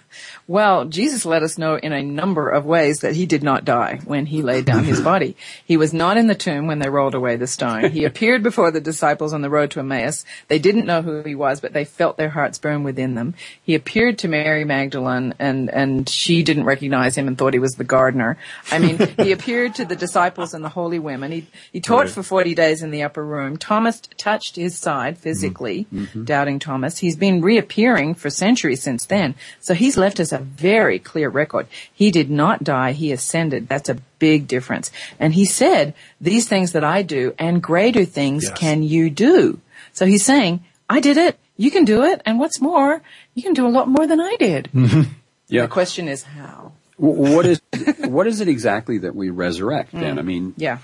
[0.46, 4.00] Well, Jesus let us know in a number of ways that he did not die
[4.04, 5.36] when he laid down his body.
[5.64, 7.90] He was not in the tomb when they rolled away the stone.
[7.90, 10.24] He appeared before the disciples on the road to Emmaus.
[10.48, 13.34] They didn't know who he was, but they felt their hearts burn within them.
[13.62, 17.72] He appeared to Mary Magdalene and, and she didn't recognize him and thought he was
[17.72, 18.36] the gardener.
[18.70, 21.32] I mean, he appeared to the disciples and the holy women.
[21.32, 22.10] He, he taught Right.
[22.10, 23.56] for 40 days in the upper room.
[23.56, 25.86] Thomas touched his side physically,
[26.24, 26.98] doubting Thomas.
[26.98, 29.34] He's been reappearing for centuries since then.
[29.60, 31.66] So he's left us a very clear record.
[31.92, 32.92] He did not die.
[32.92, 33.68] He ascended.
[33.68, 34.90] That's a big difference.
[35.18, 38.58] And he said, these things that I do and greater things Yes.
[38.58, 39.60] can you do.
[39.92, 41.38] So he's saying, I did it.
[41.56, 42.20] You can do it.
[42.26, 43.02] And what's more,
[43.34, 44.68] you can do a lot more than I did.
[44.74, 45.12] Mm-hmm.
[45.48, 45.62] Yeah.
[45.62, 46.72] The question is how.
[47.02, 47.60] What is
[48.04, 50.16] what is it exactly that we resurrect then?
[50.16, 50.18] Mm.
[50.18, 50.78] I mean, Yeah.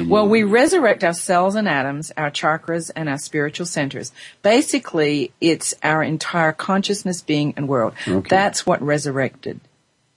[0.00, 4.12] Well, we resurrect our cells and atoms, our chakras, and our spiritual centers.
[4.42, 7.94] Basically, it's our entire consciousness, being, and world.
[8.06, 8.28] Okay.
[8.28, 9.60] That's what resurrected.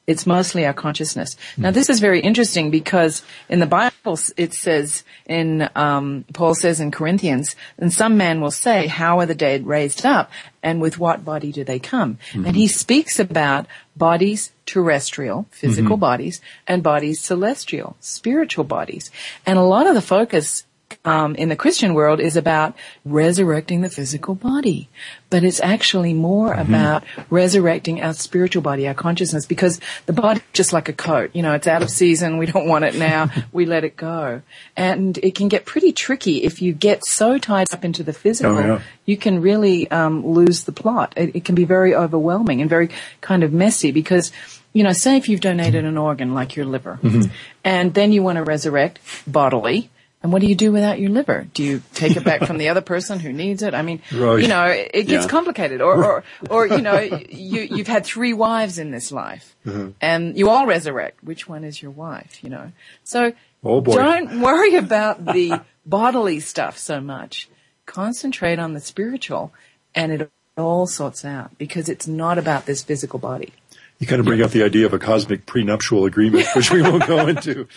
[0.06, 1.36] It's mostly our consciousness.
[1.58, 1.74] Now, hmm.
[1.74, 6.92] this is very interesting because in the Bible it says in um, Paul says in
[6.92, 10.30] Corinthians, and some man will say, "How are the dead raised up,
[10.62, 12.46] and with what body do they come?" Hmm.
[12.46, 19.10] And he speaks about bodies terrestrial, physical bodies, and bodies celestial, spiritual bodies.
[19.46, 20.66] And a lot of the focus
[21.06, 24.90] um, in the Christian world is about resurrecting the physical body,
[25.30, 30.74] but it's actually more about resurrecting our spiritual body, our consciousness, because the body just
[30.74, 31.32] like a coat.
[31.34, 32.38] You know, it's out of season.
[32.38, 33.30] We don't want it now.
[33.52, 34.42] we let it go,
[34.76, 38.58] and it can get pretty tricky if you get so tied up into the physical.
[38.58, 38.82] Oh, yeah.
[39.06, 41.14] You can really um, lose the plot.
[41.16, 42.90] It, it can be very overwhelming and very
[43.22, 44.32] kind of messy because.
[44.78, 47.32] You know, say if you've donated an organ like your liver, mm-hmm.
[47.64, 49.90] and then you want to resurrect bodily,
[50.22, 51.48] and what do you do without your liver?
[51.54, 53.74] Do you take it back from the other person who needs it?
[53.74, 54.42] I mean, Right.
[54.42, 55.30] you know, it, it gets Yeah.
[55.30, 55.82] complicated.
[55.82, 59.92] Or, or, or, you know, you, you've had three wives in this life mm-hmm.
[60.02, 61.24] and you all resurrect.
[61.24, 62.72] Which one is your wife, you know?
[63.04, 67.50] So Oh, don't worry about the bodily stuff so much.
[67.86, 69.54] Concentrate on the spiritual
[69.96, 73.54] and it all sorts out because it's not about this physical body.
[74.00, 77.08] You kind of bring up the idea of a cosmic prenuptial agreement, which we won't
[77.08, 77.68] go into.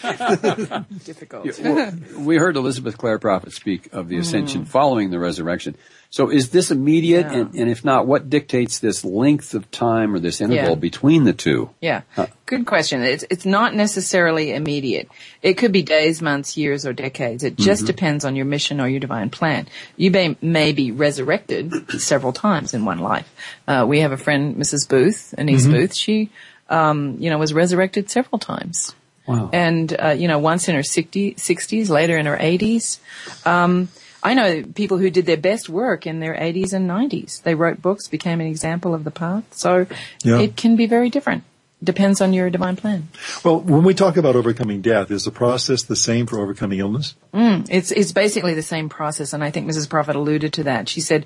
[1.05, 1.59] Difficult.
[1.61, 4.21] well, we heard Elizabeth Clare Prophet speak of the Hmm.
[4.23, 5.77] ascension following the resurrection.
[6.13, 7.27] So is this immediate?
[7.27, 7.39] Yeah.
[7.39, 10.75] And, and if not, what dictates this length of time or this interval Yeah.
[10.75, 11.71] between the two?
[11.81, 12.03] Yeah.
[12.47, 13.03] Good question.
[13.03, 15.09] It's it's not necessarily immediate.
[15.41, 17.45] It could be days, months, years, or decades.
[17.45, 19.69] It just depends on your mission or your divine plan.
[19.97, 23.33] You may, may be resurrected several times in one life.
[23.69, 24.89] Uh, we have a friend, Mrs.
[24.89, 25.95] Booth, Annice Booth.
[25.95, 26.31] She,
[26.69, 28.97] um, you know, was resurrected several times.
[29.29, 29.49] Wow.
[29.53, 32.99] And uh, you know, once in her 60, 60s, later in her 80s.
[33.47, 33.89] Um,
[34.23, 37.43] I know people who did their best work in their 80s and 90s.
[37.43, 39.45] They wrote books, became an example of the path.
[39.53, 39.87] So
[40.23, 40.39] Yeah.
[40.41, 41.45] it can be very different.
[41.83, 43.09] Depends on your divine plan.
[43.43, 47.15] Well, when we talk about overcoming death, is the process the same for overcoming illness?
[47.33, 49.89] It's it's basically the same process, and I think Mrs.
[49.89, 50.91] Prophet alluded to that.
[50.91, 51.25] She said,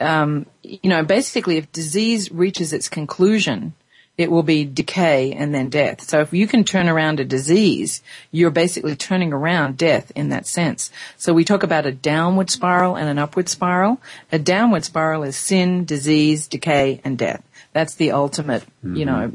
[0.00, 3.72] um, you know, basically, if disease reaches its conclusion,
[4.18, 6.02] it will be decay and then death.
[6.02, 8.02] So if you can turn around a disease,
[8.32, 10.90] you're basically turning around death in that sense.
[11.16, 14.00] So we talk about a downward spiral and an upward spiral.
[14.32, 17.42] A downward spiral is sin, disease, decay, and death.
[17.72, 19.04] That's the ultimate, you mm-hmm.
[19.04, 19.32] know,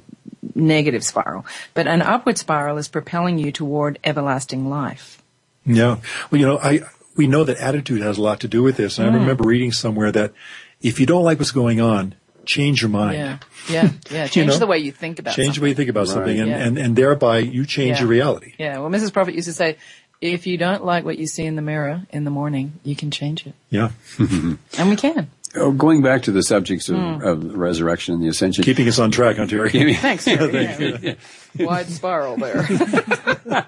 [0.54, 1.46] negative spiral.
[1.74, 5.24] But an upward spiral is propelling you toward everlasting life.
[5.66, 6.02] Yeah.
[6.30, 6.82] Well, you know, I
[7.16, 8.98] we know that attitude has a lot to do with this.
[8.98, 9.22] And I mm.
[9.22, 10.34] remember reading somewhere that
[10.82, 12.16] if you don't like what's going on,
[12.46, 13.18] change your mind.
[13.18, 13.38] Yeah,
[13.70, 14.28] yeah, yeah.
[14.36, 16.14] Change know, the way you think about Change the way you think about Right.
[16.14, 16.58] something, and, Yeah.
[16.66, 18.02] and, and thereby you change Yeah.
[18.02, 18.54] your reality.
[18.58, 18.80] Yeah.
[18.80, 19.12] Well, Mrs.
[19.14, 19.78] Prophet used to say,
[20.22, 23.12] if you don't like what you see in the mirror in the morning, you can
[23.12, 23.90] change it, Yeah.
[24.20, 24.58] and
[24.90, 25.30] we can.
[25.56, 28.64] Oh, going back to the subjects of, of the resurrection and the ascension.
[28.64, 29.94] Keeping us on track, huh, Terry?
[29.94, 30.26] Thanks.
[30.28, 31.14] yeah,
[31.60, 32.66] Wide spiral there.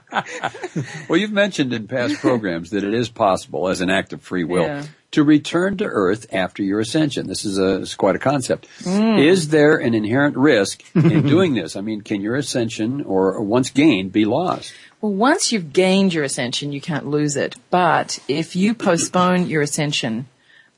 [1.08, 4.44] Well, you've mentioned in past programs that it is possible, as an act of free
[4.44, 4.84] will, Yeah.
[5.12, 7.28] to return to Earth after your ascension.
[7.28, 8.68] This is, a, is quite a concept.
[8.84, 9.18] Hmm.
[9.20, 11.76] Is there an inherent risk in doing this?
[11.76, 14.74] I mean, can your ascension, or once gained, be lost?
[15.02, 17.56] Well, once you've gained your ascension, you can't lose it.
[17.70, 20.28] But if you postpone your ascension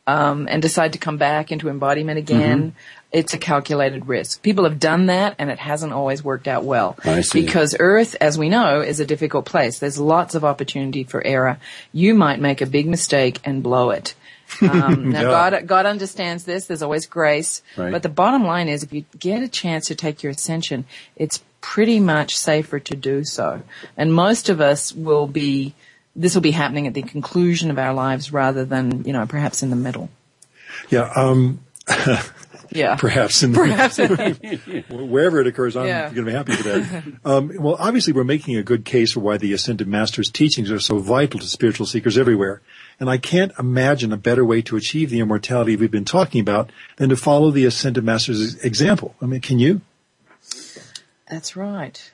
[0.07, 2.73] um, and decide to come back into embodiment again,
[3.11, 4.41] it's a calculated risk.
[4.41, 6.97] People have done that, and it hasn't always worked out well.
[7.03, 7.41] I see.
[7.41, 9.79] Because Earth, as we know, is a difficult place.
[9.79, 11.59] There's lots of opportunity for error.
[11.93, 14.15] You might make a big mistake and blow it.
[14.61, 15.49] Um, now, Yeah.
[15.51, 16.67] God, God understands this.
[16.67, 17.61] There's always grace.
[17.77, 17.91] Right.
[17.91, 20.85] But the bottom line is, if you get a chance to take your ascension,
[21.15, 23.61] it's pretty much safer to do so.
[23.97, 25.75] And most of us will be,
[26.17, 29.63] this will be happening at the conclusion of our lives rather than, you know, perhaps
[29.63, 30.09] in the middle.
[30.89, 31.09] Yeah.
[31.15, 31.61] Um,
[32.69, 32.97] Yeah.
[32.97, 33.97] perhaps in the, Perhaps.
[34.89, 36.01] wherever it occurs, I'm Yeah.
[36.13, 37.03] going to be happy for that.
[37.23, 40.79] um, well, obviously, we're making a good case for why the Ascended Master's teachings are
[40.79, 42.61] so vital to spiritual seekers everywhere.
[42.99, 46.69] And I can't imagine a better way to achieve the immortality we've been talking about
[46.97, 49.15] than to follow the Ascended Master's example.
[49.21, 49.79] I mean, can you?
[51.29, 52.11] That's right.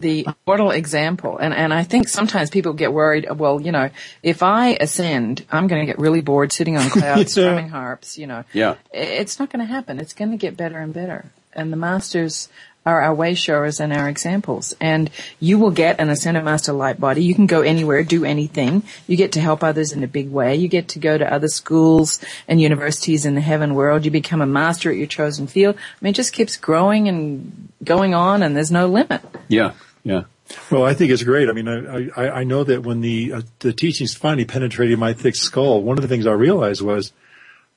[0.00, 1.38] The immortal example.
[1.38, 3.90] And, and I think sometimes people get worried, well, you know,
[4.22, 7.42] if I ascend, I'm going to get really bored sitting on clouds, Yeah.
[7.48, 8.44] strumming harps, you know.
[8.52, 8.76] Yeah.
[8.92, 9.98] It's not going to happen.
[9.98, 11.32] It's going to get better and better.
[11.52, 12.48] And the masters
[12.86, 14.72] are our way showers and our examples.
[14.80, 17.24] And you will get an ascended master light body.
[17.24, 18.84] You can go anywhere, do anything.
[19.08, 20.54] You get to help others in a big way.
[20.54, 24.04] You get to go to other schools and universities in the heaven world.
[24.04, 25.74] You become a master at your chosen field.
[25.76, 29.22] I mean, it just keeps growing and going on and there's no limit.
[29.48, 29.72] Yeah,
[30.08, 30.22] yeah.
[30.70, 31.48] Well, I think it's great.
[31.48, 35.12] I mean, I, I, I know that when the, uh, the teachings finally penetrated my
[35.12, 37.12] thick skull, one of the things I realized was,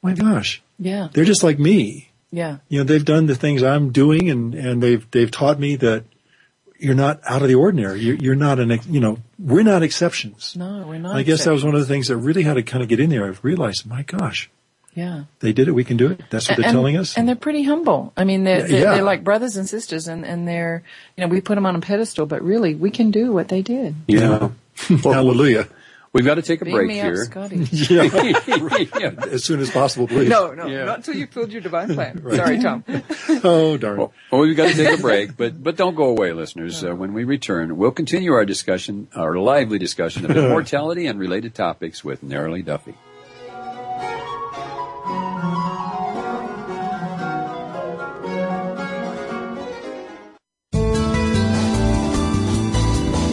[0.01, 1.09] my gosh, Yeah.
[1.11, 2.07] they're just like me.
[2.34, 2.59] Yeah.
[2.69, 6.05] you know they've done the things I'm doing and and they've they've taught me that
[6.79, 10.55] you're not out of the ordinary you're, you're not an you know we're not exceptions
[10.55, 11.13] No, we're not.
[11.17, 13.01] I guess that was one of the things that really had to kind of get
[13.01, 14.49] in there I've realized my gosh
[14.93, 15.23] Yeah.
[15.39, 17.35] they did it we can do it that's what they're and, telling us And they're
[17.35, 18.11] pretty humble.
[18.17, 18.93] I mean, they're, they're, yeah.
[18.95, 20.83] they're like brothers and sisters and, and they're,
[21.15, 23.61] you know, we put them on a pedestal, but really we can do what they
[23.61, 23.95] did.
[24.07, 24.49] Yeah.
[24.75, 25.67] hallelujah
[26.13, 27.21] We've got to take a Beam break me here.
[27.21, 27.55] up, Scotty.
[27.71, 28.03] yeah
[28.99, 29.11] Yeah.
[29.31, 30.83] as soon as possible please no, no, Yeah.
[30.83, 32.21] not until you've filled your divine plan.
[32.35, 32.83] Sorry, Tom.
[33.45, 36.33] oh darn Well, well, we've got to take a break, but but don't go away,
[36.33, 36.83] listeners.
[36.83, 41.55] Uh, when we return, we'll continue our discussion, our lively discussion of immortality and related
[41.55, 42.95] topics with Neroli Duffy.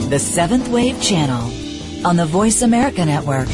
[0.09, 1.53] The Seventh Wave Channel
[2.07, 3.47] on the Voice America Network.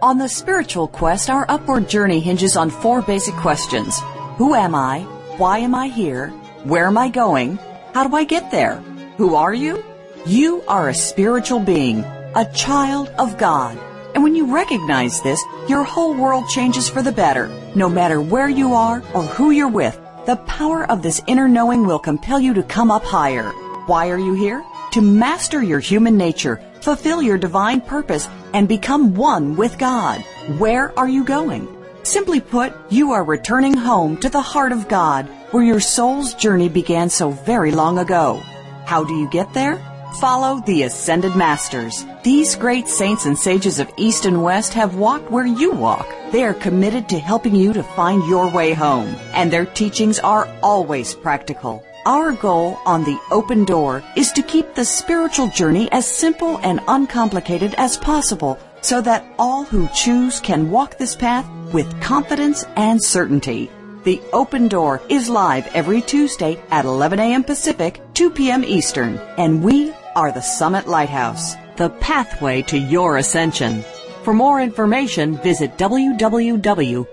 [0.00, 3.98] On the spiritual quest, our upward journey hinges on four basic questions.
[4.36, 5.00] Who am I?
[5.36, 6.28] Why am I here?
[6.62, 7.58] Where am I going?
[7.92, 8.76] How do I get there?
[9.16, 9.82] Who are you?
[10.24, 12.04] You are a spiritual being,
[12.36, 13.76] a child of God.
[14.14, 17.48] And when you recognize this, your whole world changes for the better.
[17.74, 21.86] No matter where you are or who you're with, the power of this inner knowing
[21.86, 23.50] will compel you to come up higher.
[23.86, 24.64] Why are you here?
[24.92, 30.20] To master your human nature, fulfill your divine purpose, and become one with God.
[30.58, 31.66] Where are you going?
[32.04, 36.68] Simply put, you are returning home to the heart of God, where your soul's journey
[36.68, 38.40] began so very long ago.
[38.84, 39.80] How do you get there?
[40.20, 42.04] Follow the Ascended Masters.
[42.22, 46.06] These great saints and sages of East and West have walked where you walk.
[46.30, 50.48] They are committed to helping you to find your way home, and their teachings are
[50.62, 51.82] always practical.
[52.04, 56.80] Our goal on the open door is to keep the spiritual journey as simple and
[56.88, 63.02] uncomplicated as possible so that all who choose can walk this path with confidence and
[63.02, 63.70] certainty.
[64.04, 67.44] The Open Door is live every Tuesday at 11 a.m.
[67.44, 68.64] Pacific, 2 p.m.
[68.64, 73.82] Eastern, and we are the Summit Lighthouse, the pathway to your ascension.
[74.22, 77.12] For more information, visit www.tsl.org.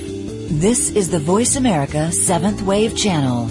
[0.51, 3.47] This is the Voice America Seventh Wave Channel.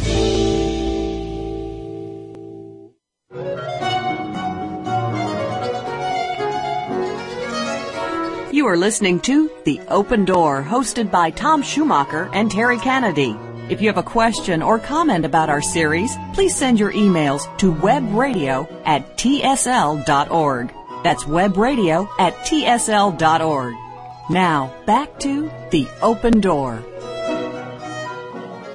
[8.52, 13.34] You are listening to The Open Door, hosted by Tom Schumacher and Terry Kennedy.
[13.70, 17.72] If you have a question or comment about our series, please send your emails to
[17.72, 20.74] webradio at tsl.org.
[21.02, 23.89] That's webradio at tsl.org.
[24.30, 26.84] Now, back to The Open Door.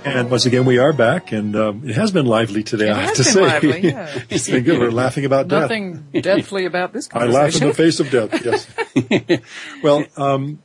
[0.03, 2.89] And once again, we are back, and um, it has been lively today.
[2.89, 4.21] It I have to say, lively, yeah.
[4.29, 4.79] it's been good.
[4.79, 5.61] We're laughing about death.
[5.61, 7.63] Nothing deathly about this conversation.
[7.63, 7.99] I conversation.
[8.01, 9.31] laugh in the face of death.
[9.31, 9.81] Yes.
[9.83, 10.61] well, um,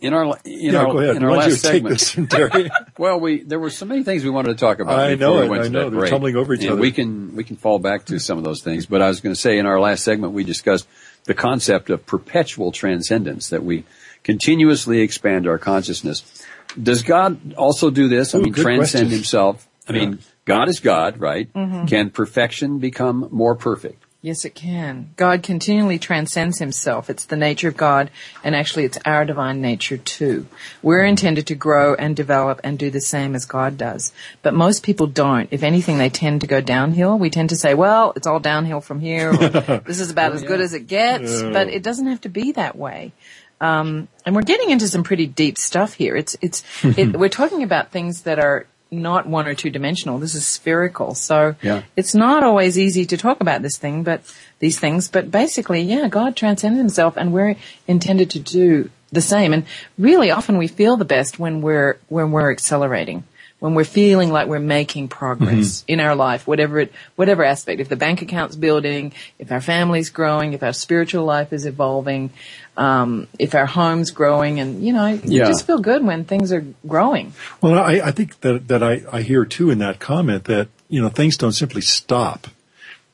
[0.00, 1.16] In our in yeah, our go ahead.
[1.16, 2.70] in our Why don't last take segment, this, Terry?
[2.98, 4.98] well, we there were so many things we wanted to talk about.
[4.98, 5.90] I before know we it, went I to know.
[5.90, 6.10] They're break.
[6.10, 6.80] tumbling over each and other.
[6.82, 8.84] We can we can fall back to some of those things.
[8.84, 10.86] But I was going to say in our last segment we discussed
[11.24, 13.84] the concept of perpetual transcendence that we
[14.24, 16.44] continuously expand our consciousness.
[16.82, 18.34] Does God also do this?
[18.34, 19.08] I mean, transcend question.
[19.10, 19.68] Himself.
[19.88, 21.52] I mean, God is God, right?
[21.52, 21.86] Mm-hmm.
[21.86, 24.02] Can perfection become more perfect?
[24.24, 25.10] Yes, it can.
[25.16, 27.10] God continually transcends himself.
[27.10, 28.10] It's the nature of God,
[28.42, 30.46] and actually it's our divine nature too.
[30.80, 34.14] We're intended to grow and develop and do the same as God does.
[34.40, 35.50] But most people don't.
[35.50, 37.18] If anything, they tend to go downhill.
[37.18, 39.36] We tend to say, well, it's all downhill from here, or
[39.86, 42.76] this is about as good as it gets, but it doesn't have to be that
[42.76, 43.12] way.
[43.60, 46.16] Um, and we're getting into some pretty deep stuff here.
[46.16, 50.18] It's, it's, it, we're talking about things that are not one or two dimensional.
[50.18, 51.14] This is spherical.
[51.14, 51.82] So Yeah.
[51.96, 54.22] it's not always easy to talk about this thing, but
[54.60, 57.56] these things, but basically, yeah, God transcended himself and we're
[57.88, 59.52] intended to do the same.
[59.52, 59.64] And
[59.98, 63.24] really often we feel the best when we're, when we're accelerating.
[63.60, 67.88] When we're feeling like we're making progress in our life, whatever it, whatever aspect, if
[67.88, 72.30] the bank account's building, if our family's growing, if our spiritual life is evolving,
[72.76, 76.66] um, if our home's growing, and you know, you just feel good when things are
[76.86, 77.32] growing.
[77.62, 81.00] Well, I, I think that, that I, I hear too in that comment that, you
[81.00, 82.48] know, things don't simply stop.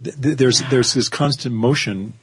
[0.02, 2.14] Th- th- There's, there's this constant motion,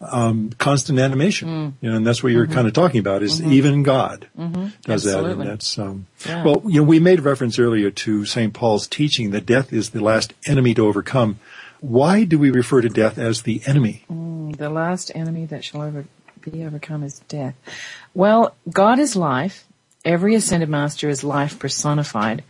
[0.00, 1.48] um, constant animation.
[1.48, 1.72] Mm.
[1.80, 4.58] You know, and that's what you're kind of talking about is even God does that.
[4.58, 4.90] Mm-hmm.
[4.92, 5.30] Absolutely.
[5.32, 6.44] And that's, um, Yeah.
[6.44, 8.52] well, you know, we made reference earlier to St.
[8.54, 11.38] Paul's teaching that death is the last enemy to overcome.
[11.80, 14.04] Why do we refer to death as the enemy?
[14.08, 16.04] The last enemy that shall over,
[16.40, 17.54] be overcome is death.
[18.14, 19.64] Well, God is life.
[20.04, 22.42] Every ascended master is life personified.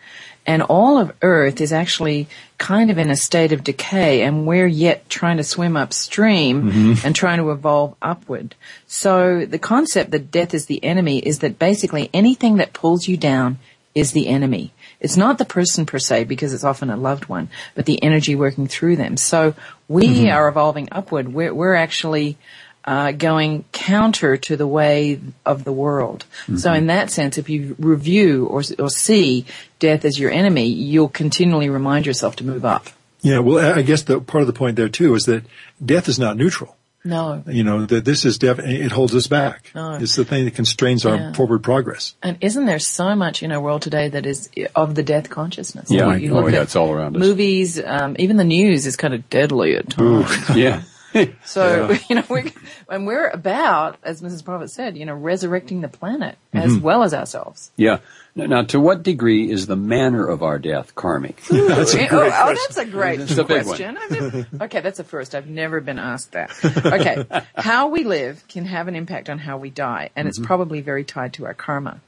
[0.46, 2.28] And all of earth is actually
[2.58, 7.06] kind of in a state of decay and we're yet trying to swim upstream mm-hmm.
[7.06, 8.54] and trying to evolve upward.
[8.86, 13.16] So the concept that death is the enemy is that basically anything that pulls you
[13.16, 13.58] down
[13.94, 14.72] is the enemy.
[15.00, 18.34] It's not the person per se because it's often a loved one, but the energy
[18.34, 19.16] working through them.
[19.16, 19.54] So
[19.88, 20.28] we mm-hmm.
[20.28, 21.32] are evolving upward.
[21.32, 22.36] We're, we're actually
[22.84, 26.24] uh, going counter to the way of the world.
[26.56, 29.44] So in that sense, if you review or, or see
[29.78, 32.86] death as your enemy, you'll continually remind yourself to move up.
[33.22, 35.44] Yeah, well, I I guess the part of the point there too is that
[35.84, 36.76] death is not neutral.
[37.02, 37.42] No.
[37.46, 39.70] You know, that this is def- it holds us back.
[39.74, 39.94] No.
[39.94, 41.32] It's the thing that constrains our Yeah.
[41.32, 42.14] forward progress.
[42.22, 45.90] And isn't there so much in our world today that is of the death consciousness?
[45.90, 46.14] Yeah.
[46.14, 47.20] You Oh, look yeah, at it's all around us.
[47.20, 50.56] Movies, um, even the news is kind of deadly at times.
[50.56, 50.82] Yeah.
[51.44, 52.52] So, you know, we
[52.88, 54.44] and we're about, as Mrs.
[54.44, 56.82] Prophet said, you know, resurrecting the planet as mm-hmm.
[56.82, 57.72] well as ourselves.
[57.76, 57.98] Yeah.
[58.36, 61.40] Now, now, to what degree is the manner of our death karmic?
[61.50, 63.98] Eh, oh, oh, that's a great oh, oh, that's a great That's a question.
[64.10, 65.34] Never- okay, that's a first.
[65.34, 66.52] I've never been asked that.
[66.64, 67.24] Okay,
[67.56, 70.46] how we live can have an impact on how we die, and it's mm-hmm.
[70.46, 72.00] probably very tied to our karma.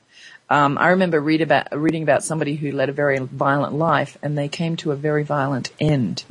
[0.52, 4.36] Um, I remember read about, reading about somebody who led a very violent life, and
[4.36, 6.24] they came to a very violent end.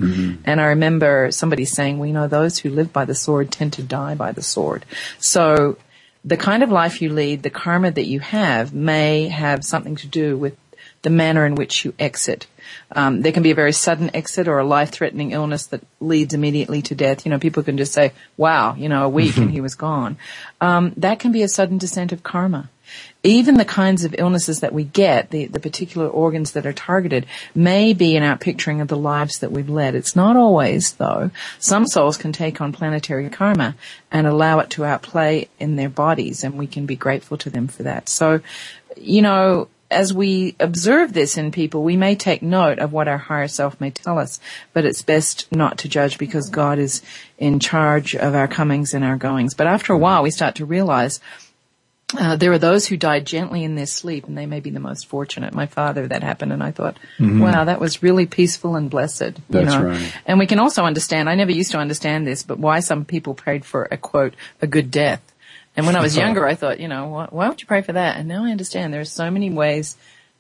[0.46, 3.84] And I remember somebody saying, "We know those who live by the sword tend to
[3.84, 4.86] die by the sword."
[5.18, 5.78] So
[6.24, 10.08] the kind of life you lead, the karma that you have may have something to
[10.08, 10.56] do with
[11.02, 12.46] the manner in which you exit.
[12.92, 16.84] Um, there can be a very sudden exit or a life-threatening illness that leads immediately
[16.84, 17.26] to death.
[17.26, 20.18] You know, people can just say, wow, you know, a week and he was gone.
[20.60, 22.70] Um, that can be a sudden descent of karma.
[23.24, 27.28] Even the kinds of illnesses that we get, the, the particular organs that are targeted,
[27.54, 29.94] may be an outpicturing of the lives that we've led.
[29.94, 31.30] It's not always, though.
[31.60, 33.76] Some souls can take on planetary karma
[34.12, 37.68] and allow it to outplay in their bodies, and we can be grateful to them
[37.68, 38.10] for that.
[38.10, 38.42] So,
[38.98, 43.18] you know, as we observe this in people, we may take note of what our
[43.18, 44.40] higher self may tell us,
[44.74, 47.02] but it's best not to judge because God is
[47.38, 49.54] in charge of our comings and our goings.
[49.54, 51.20] But after a while, we start to realize
[52.18, 54.80] uh, there are those who die gently in their sleep, and they may be the
[54.80, 55.54] most fortunate.
[55.54, 59.22] My father, that happened, and I thought, wow, that was really peaceful and blessed.
[59.22, 59.84] you That's know?
[59.84, 60.14] right.
[60.26, 63.34] And we can also understand, I never used to understand this, but why some people
[63.34, 65.22] prayed for a quote, a good death.
[65.76, 67.94] And when I was younger, I thought, you know, why, why would you pray for
[67.94, 68.18] that?
[68.18, 69.96] And now I understand there are so many ways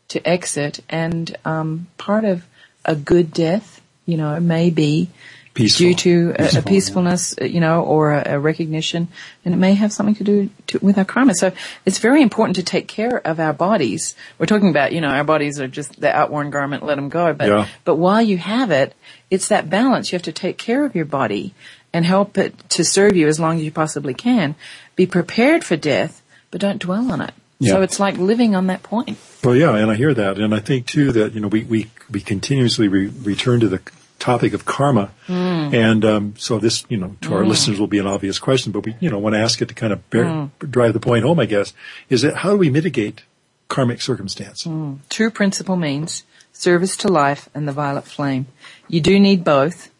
[0.09, 2.45] to exit, and um, part of
[2.83, 5.09] a good death, you know, may be
[5.53, 5.85] Peaceful.
[5.87, 9.09] due to a, a peacefulness, uh, you know, or a, a recognition,
[9.43, 11.35] and it may have something to do to, with our karma.
[11.35, 11.51] So
[11.85, 14.15] it's very important to take care of our bodies.
[14.39, 17.33] We're talking about, you know, our bodies are just the outworn garment, let them go.
[17.33, 17.67] But Yeah.
[17.83, 18.93] but while you have it,
[19.29, 20.11] it's that balance.
[20.11, 21.53] You have to take care of your body
[21.93, 24.55] and help it to serve you as long as you possibly can.
[24.95, 27.33] Be prepared for death, but don't dwell on it.
[27.63, 29.19] So it's like living on that point.
[29.43, 31.91] Well, yeah, and I hear that, and I think too that you know we we
[32.09, 33.79] we continuously re- return to the
[34.21, 38.07] topic of karma, and um, so this you know to our listeners will be an
[38.07, 40.93] obvious question, but we you know want to ask it to kind of bear, drive
[40.93, 41.39] the point home.
[41.39, 41.73] I guess
[42.09, 43.23] is that how do we mitigate
[43.67, 44.67] karmic circumstance?
[45.09, 48.45] True principle means service to life and the violet flame.
[48.87, 49.91] You do need both,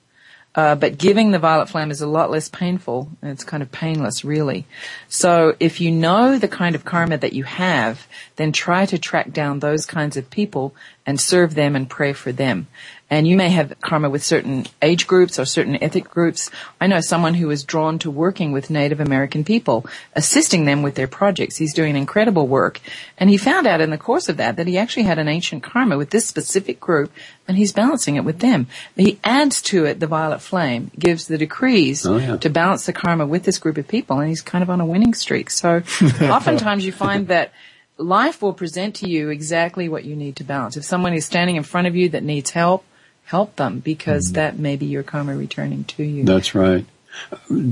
[0.53, 3.71] uh, but giving the violet flame is a lot less painful and it's kind of
[3.71, 4.65] painless, really.
[5.07, 8.05] So if you know the kind of karma that you have,
[8.35, 12.31] then try to track down those kinds of people and serve them and pray for
[12.33, 12.67] them.
[13.11, 16.49] And you may have karma with certain age groups or certain ethnic groups.
[16.79, 19.85] I know someone who is drawn to working with Native American people,
[20.15, 21.57] assisting them with their projects.
[21.57, 22.79] He's doing incredible work.
[23.17, 25.61] And he found out in the course of that that he actually had an ancient
[25.61, 27.11] karma with this specific group
[27.49, 28.67] and he's balancing it with them.
[28.95, 32.37] He adds to it the violet flame, gives the decrees Oh, yeah.
[32.37, 34.85] to balance the karma with this group of people and he's kind of on a
[34.85, 35.49] winning streak.
[35.49, 35.83] So
[36.21, 37.51] oftentimes you find that
[37.97, 40.77] life will present to you exactly what you need to balance.
[40.77, 42.85] If someone is standing in front of you that needs help,
[43.31, 44.35] help them because Mm-hmm.
[44.35, 46.23] that may be your karma returning to you.
[46.25, 46.85] That's right.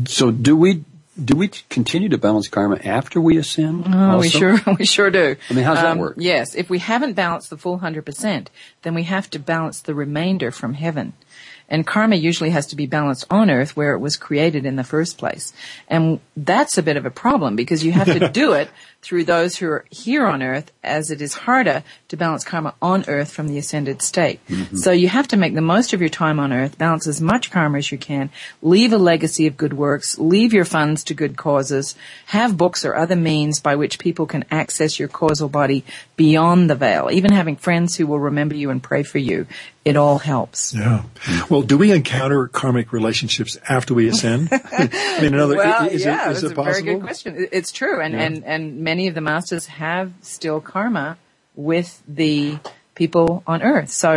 [0.05, 0.83] So do we
[1.23, 3.83] do we continue to balance karma after we ascend?
[3.87, 5.35] Oh, we sure, we sure do.
[5.49, 6.15] I mean, how's that Um, work?
[6.17, 8.49] Yes, if we haven't balanced the full hundred percent,
[8.83, 11.11] then we have to balance the remainder from heaven.
[11.71, 14.83] And karma usually has to be balanced on earth where it was created in the
[14.83, 15.53] first place.
[15.87, 18.69] And that's a bit of a problem because you have to do it
[19.01, 23.05] through those who are here on earth as it is harder to balance karma on
[23.07, 24.39] earth from the ascended state.
[24.47, 24.75] Mm-hmm.
[24.75, 27.49] So you have to make the most of your time on earth, balance as much
[27.49, 28.29] karma as you can,
[28.61, 31.95] leave a legacy of good works, leave your funds to good causes,
[32.27, 35.85] have books or other means by which people can access your causal body
[36.17, 37.09] beyond the veil.
[37.11, 39.47] Even having friends who will remember you and pray for you,
[39.85, 40.75] it all helps.
[40.75, 41.03] Yeah.
[41.49, 44.49] Well, do we encounter karmic relationships after we ascend?
[44.51, 47.47] I mean, another Well, is, yeah, it, is that's it a very good question.
[47.51, 51.17] It's true, and, and and many of the masters have still karma
[51.55, 52.57] with the
[52.95, 53.89] people on Earth.
[53.89, 54.11] So.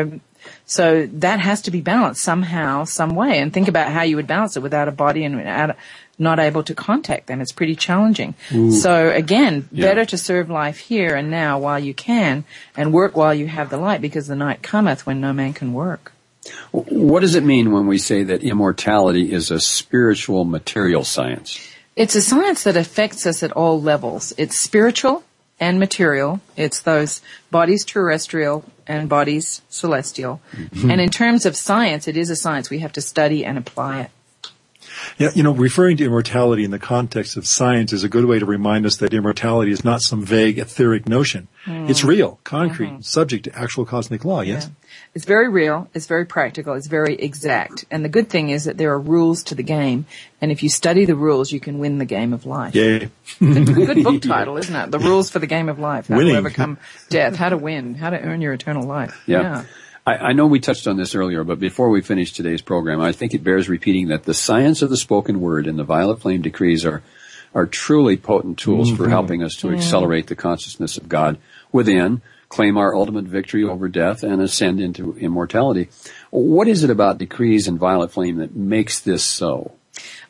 [0.67, 4.27] So that has to be balanced somehow, some way, and think about how you would
[4.27, 5.77] balance it without a body and without,
[6.19, 7.41] not able to contact them.
[7.41, 8.35] It's pretty challenging.
[8.73, 9.87] So again, Yeah.
[9.87, 12.43] better to serve life here and now while you can,
[12.77, 15.73] and work while you have the light, because the night cometh when no man can
[15.73, 16.11] work.
[16.73, 21.51] What does it mean when we say that immortality is a spiritual material science?
[21.95, 24.33] It's a science that affects us at all levels.
[24.39, 25.25] It's spiritual
[25.61, 26.41] and material.
[26.57, 27.21] It's those
[27.51, 30.41] bodies terrestrial and bodies celestial.
[30.73, 32.71] And in terms of science, it is a science.
[32.71, 34.11] We have to study and apply it.
[35.19, 38.39] Yeah, you know, referring to immortality in the context of science is a good way
[38.39, 41.49] to remind us that immortality is not some vague etheric notion.
[41.65, 41.89] Mm.
[41.89, 43.01] It's real, concrete, mm-hmm.
[43.01, 44.67] subject to actual cosmic law, yes?
[44.67, 44.82] Yeah.
[45.15, 47.85] It's very real, it's very practical, it's very exact.
[47.91, 50.07] And the good thing is that there are rules to the game,
[50.41, 52.75] and if you study the rules, you can win the game of life.
[52.75, 53.09] Yeah.
[53.39, 54.91] Good book title, isn't it?
[54.91, 56.07] The rules for the game of life.
[56.07, 56.33] How Winning.
[56.33, 56.79] to overcome
[57.11, 59.23] death, how to win, how to earn your eternal life.
[59.27, 59.43] yeah.
[59.43, 59.65] yeah.
[60.05, 63.13] I, I, know we touched on this earlier, but before we finish today's program, I
[63.13, 66.43] think it bears repeating that the science of the spoken word and the violet flame
[66.43, 67.05] decrees are
[67.55, 68.97] are truly potent tools mm-hmm.
[68.97, 69.77] for helping us to mm-hmm.
[69.77, 71.39] accelerate the consciousness of God
[71.71, 72.23] within,
[72.53, 75.89] claim our ultimate victory over death, and ascend into immortality.
[76.31, 79.73] What is it about decrees and violet flame that makes this so?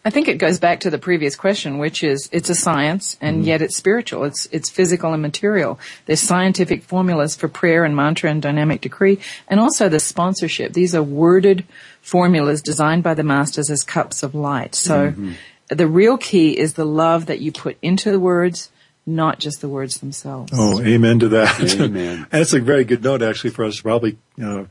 [0.04, 3.38] I think it goes back to the previous question, which is it's a science and
[3.38, 3.48] mm-hmm.
[3.48, 4.24] yet it's spiritual.
[4.24, 5.80] It's it's physical and material.
[6.06, 9.18] There's scientific formulas for prayer and mantra and dynamic decree,
[9.48, 10.72] and also the sponsorship.
[10.72, 11.64] These are worded
[12.00, 14.74] formulas designed by the masters as cups of light.
[14.74, 15.32] So mm-hmm.
[15.68, 18.70] the real key is the love that you put into the words,
[19.06, 20.52] not just the words themselves.
[20.54, 21.80] Oh, amen to that.
[21.80, 22.26] Amen.
[22.32, 24.68] and it's a very good note actually for us to probably you know,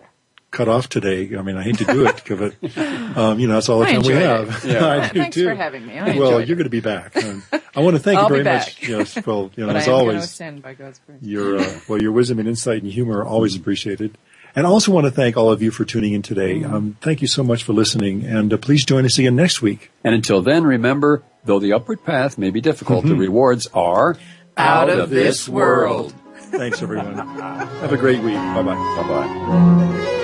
[0.52, 1.36] cut off today.
[1.36, 3.94] I mean, I hate to do it, but um, you know that's all the I
[3.94, 4.64] time we have.
[4.64, 4.86] Yeah.
[4.88, 5.46] I do Thanks too.
[5.46, 5.98] for having me.
[5.98, 7.16] I well, you're going to be back.
[7.18, 7.44] Um,
[7.76, 8.88] I want to thank you very much.
[8.88, 11.22] Yes, well, you know, but as I am always, ascend by God's grace.
[11.22, 14.18] your uh, well, your wisdom and insight and humor are always appreciated.
[14.54, 16.60] And I also want to thank all of you for tuning in today.
[16.60, 16.76] Mm-hmm.
[16.76, 19.92] Um, thank you so much for listening, and uh, please join us again next week.
[20.04, 23.20] And until then, remember, though the upward path may be difficult, the mm-hmm.
[23.20, 24.18] rewards are
[24.58, 26.14] out, of this world.
[26.36, 27.16] Thanks, everyone.
[27.18, 28.36] Have a great week.
[28.36, 28.76] Bye bye.
[28.76, 30.18] Bye bye.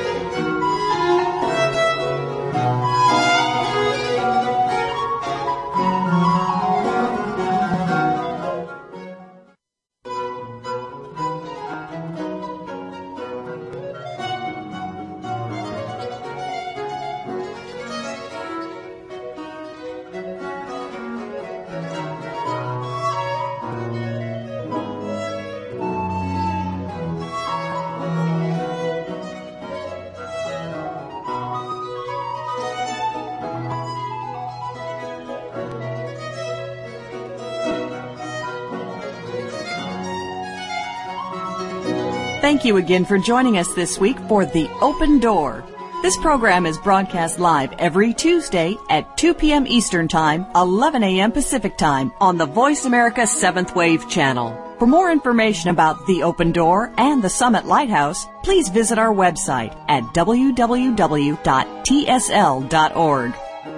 [42.58, 45.64] Thank you again for joining us this week for The Open Door.
[46.02, 49.68] This program is broadcast live every Tuesday at 2 p.m.
[49.68, 51.32] Eastern Time, 11 a.m.
[51.32, 54.60] Pacific Time on the Voice America 7th Wave channel.
[54.80, 59.80] For more information about The Open Door and the Summit Lighthouse, please visit our website
[59.88, 61.34] at www.tsl.org.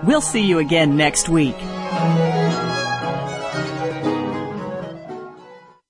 [0.06, 1.58] We'll see you again next week.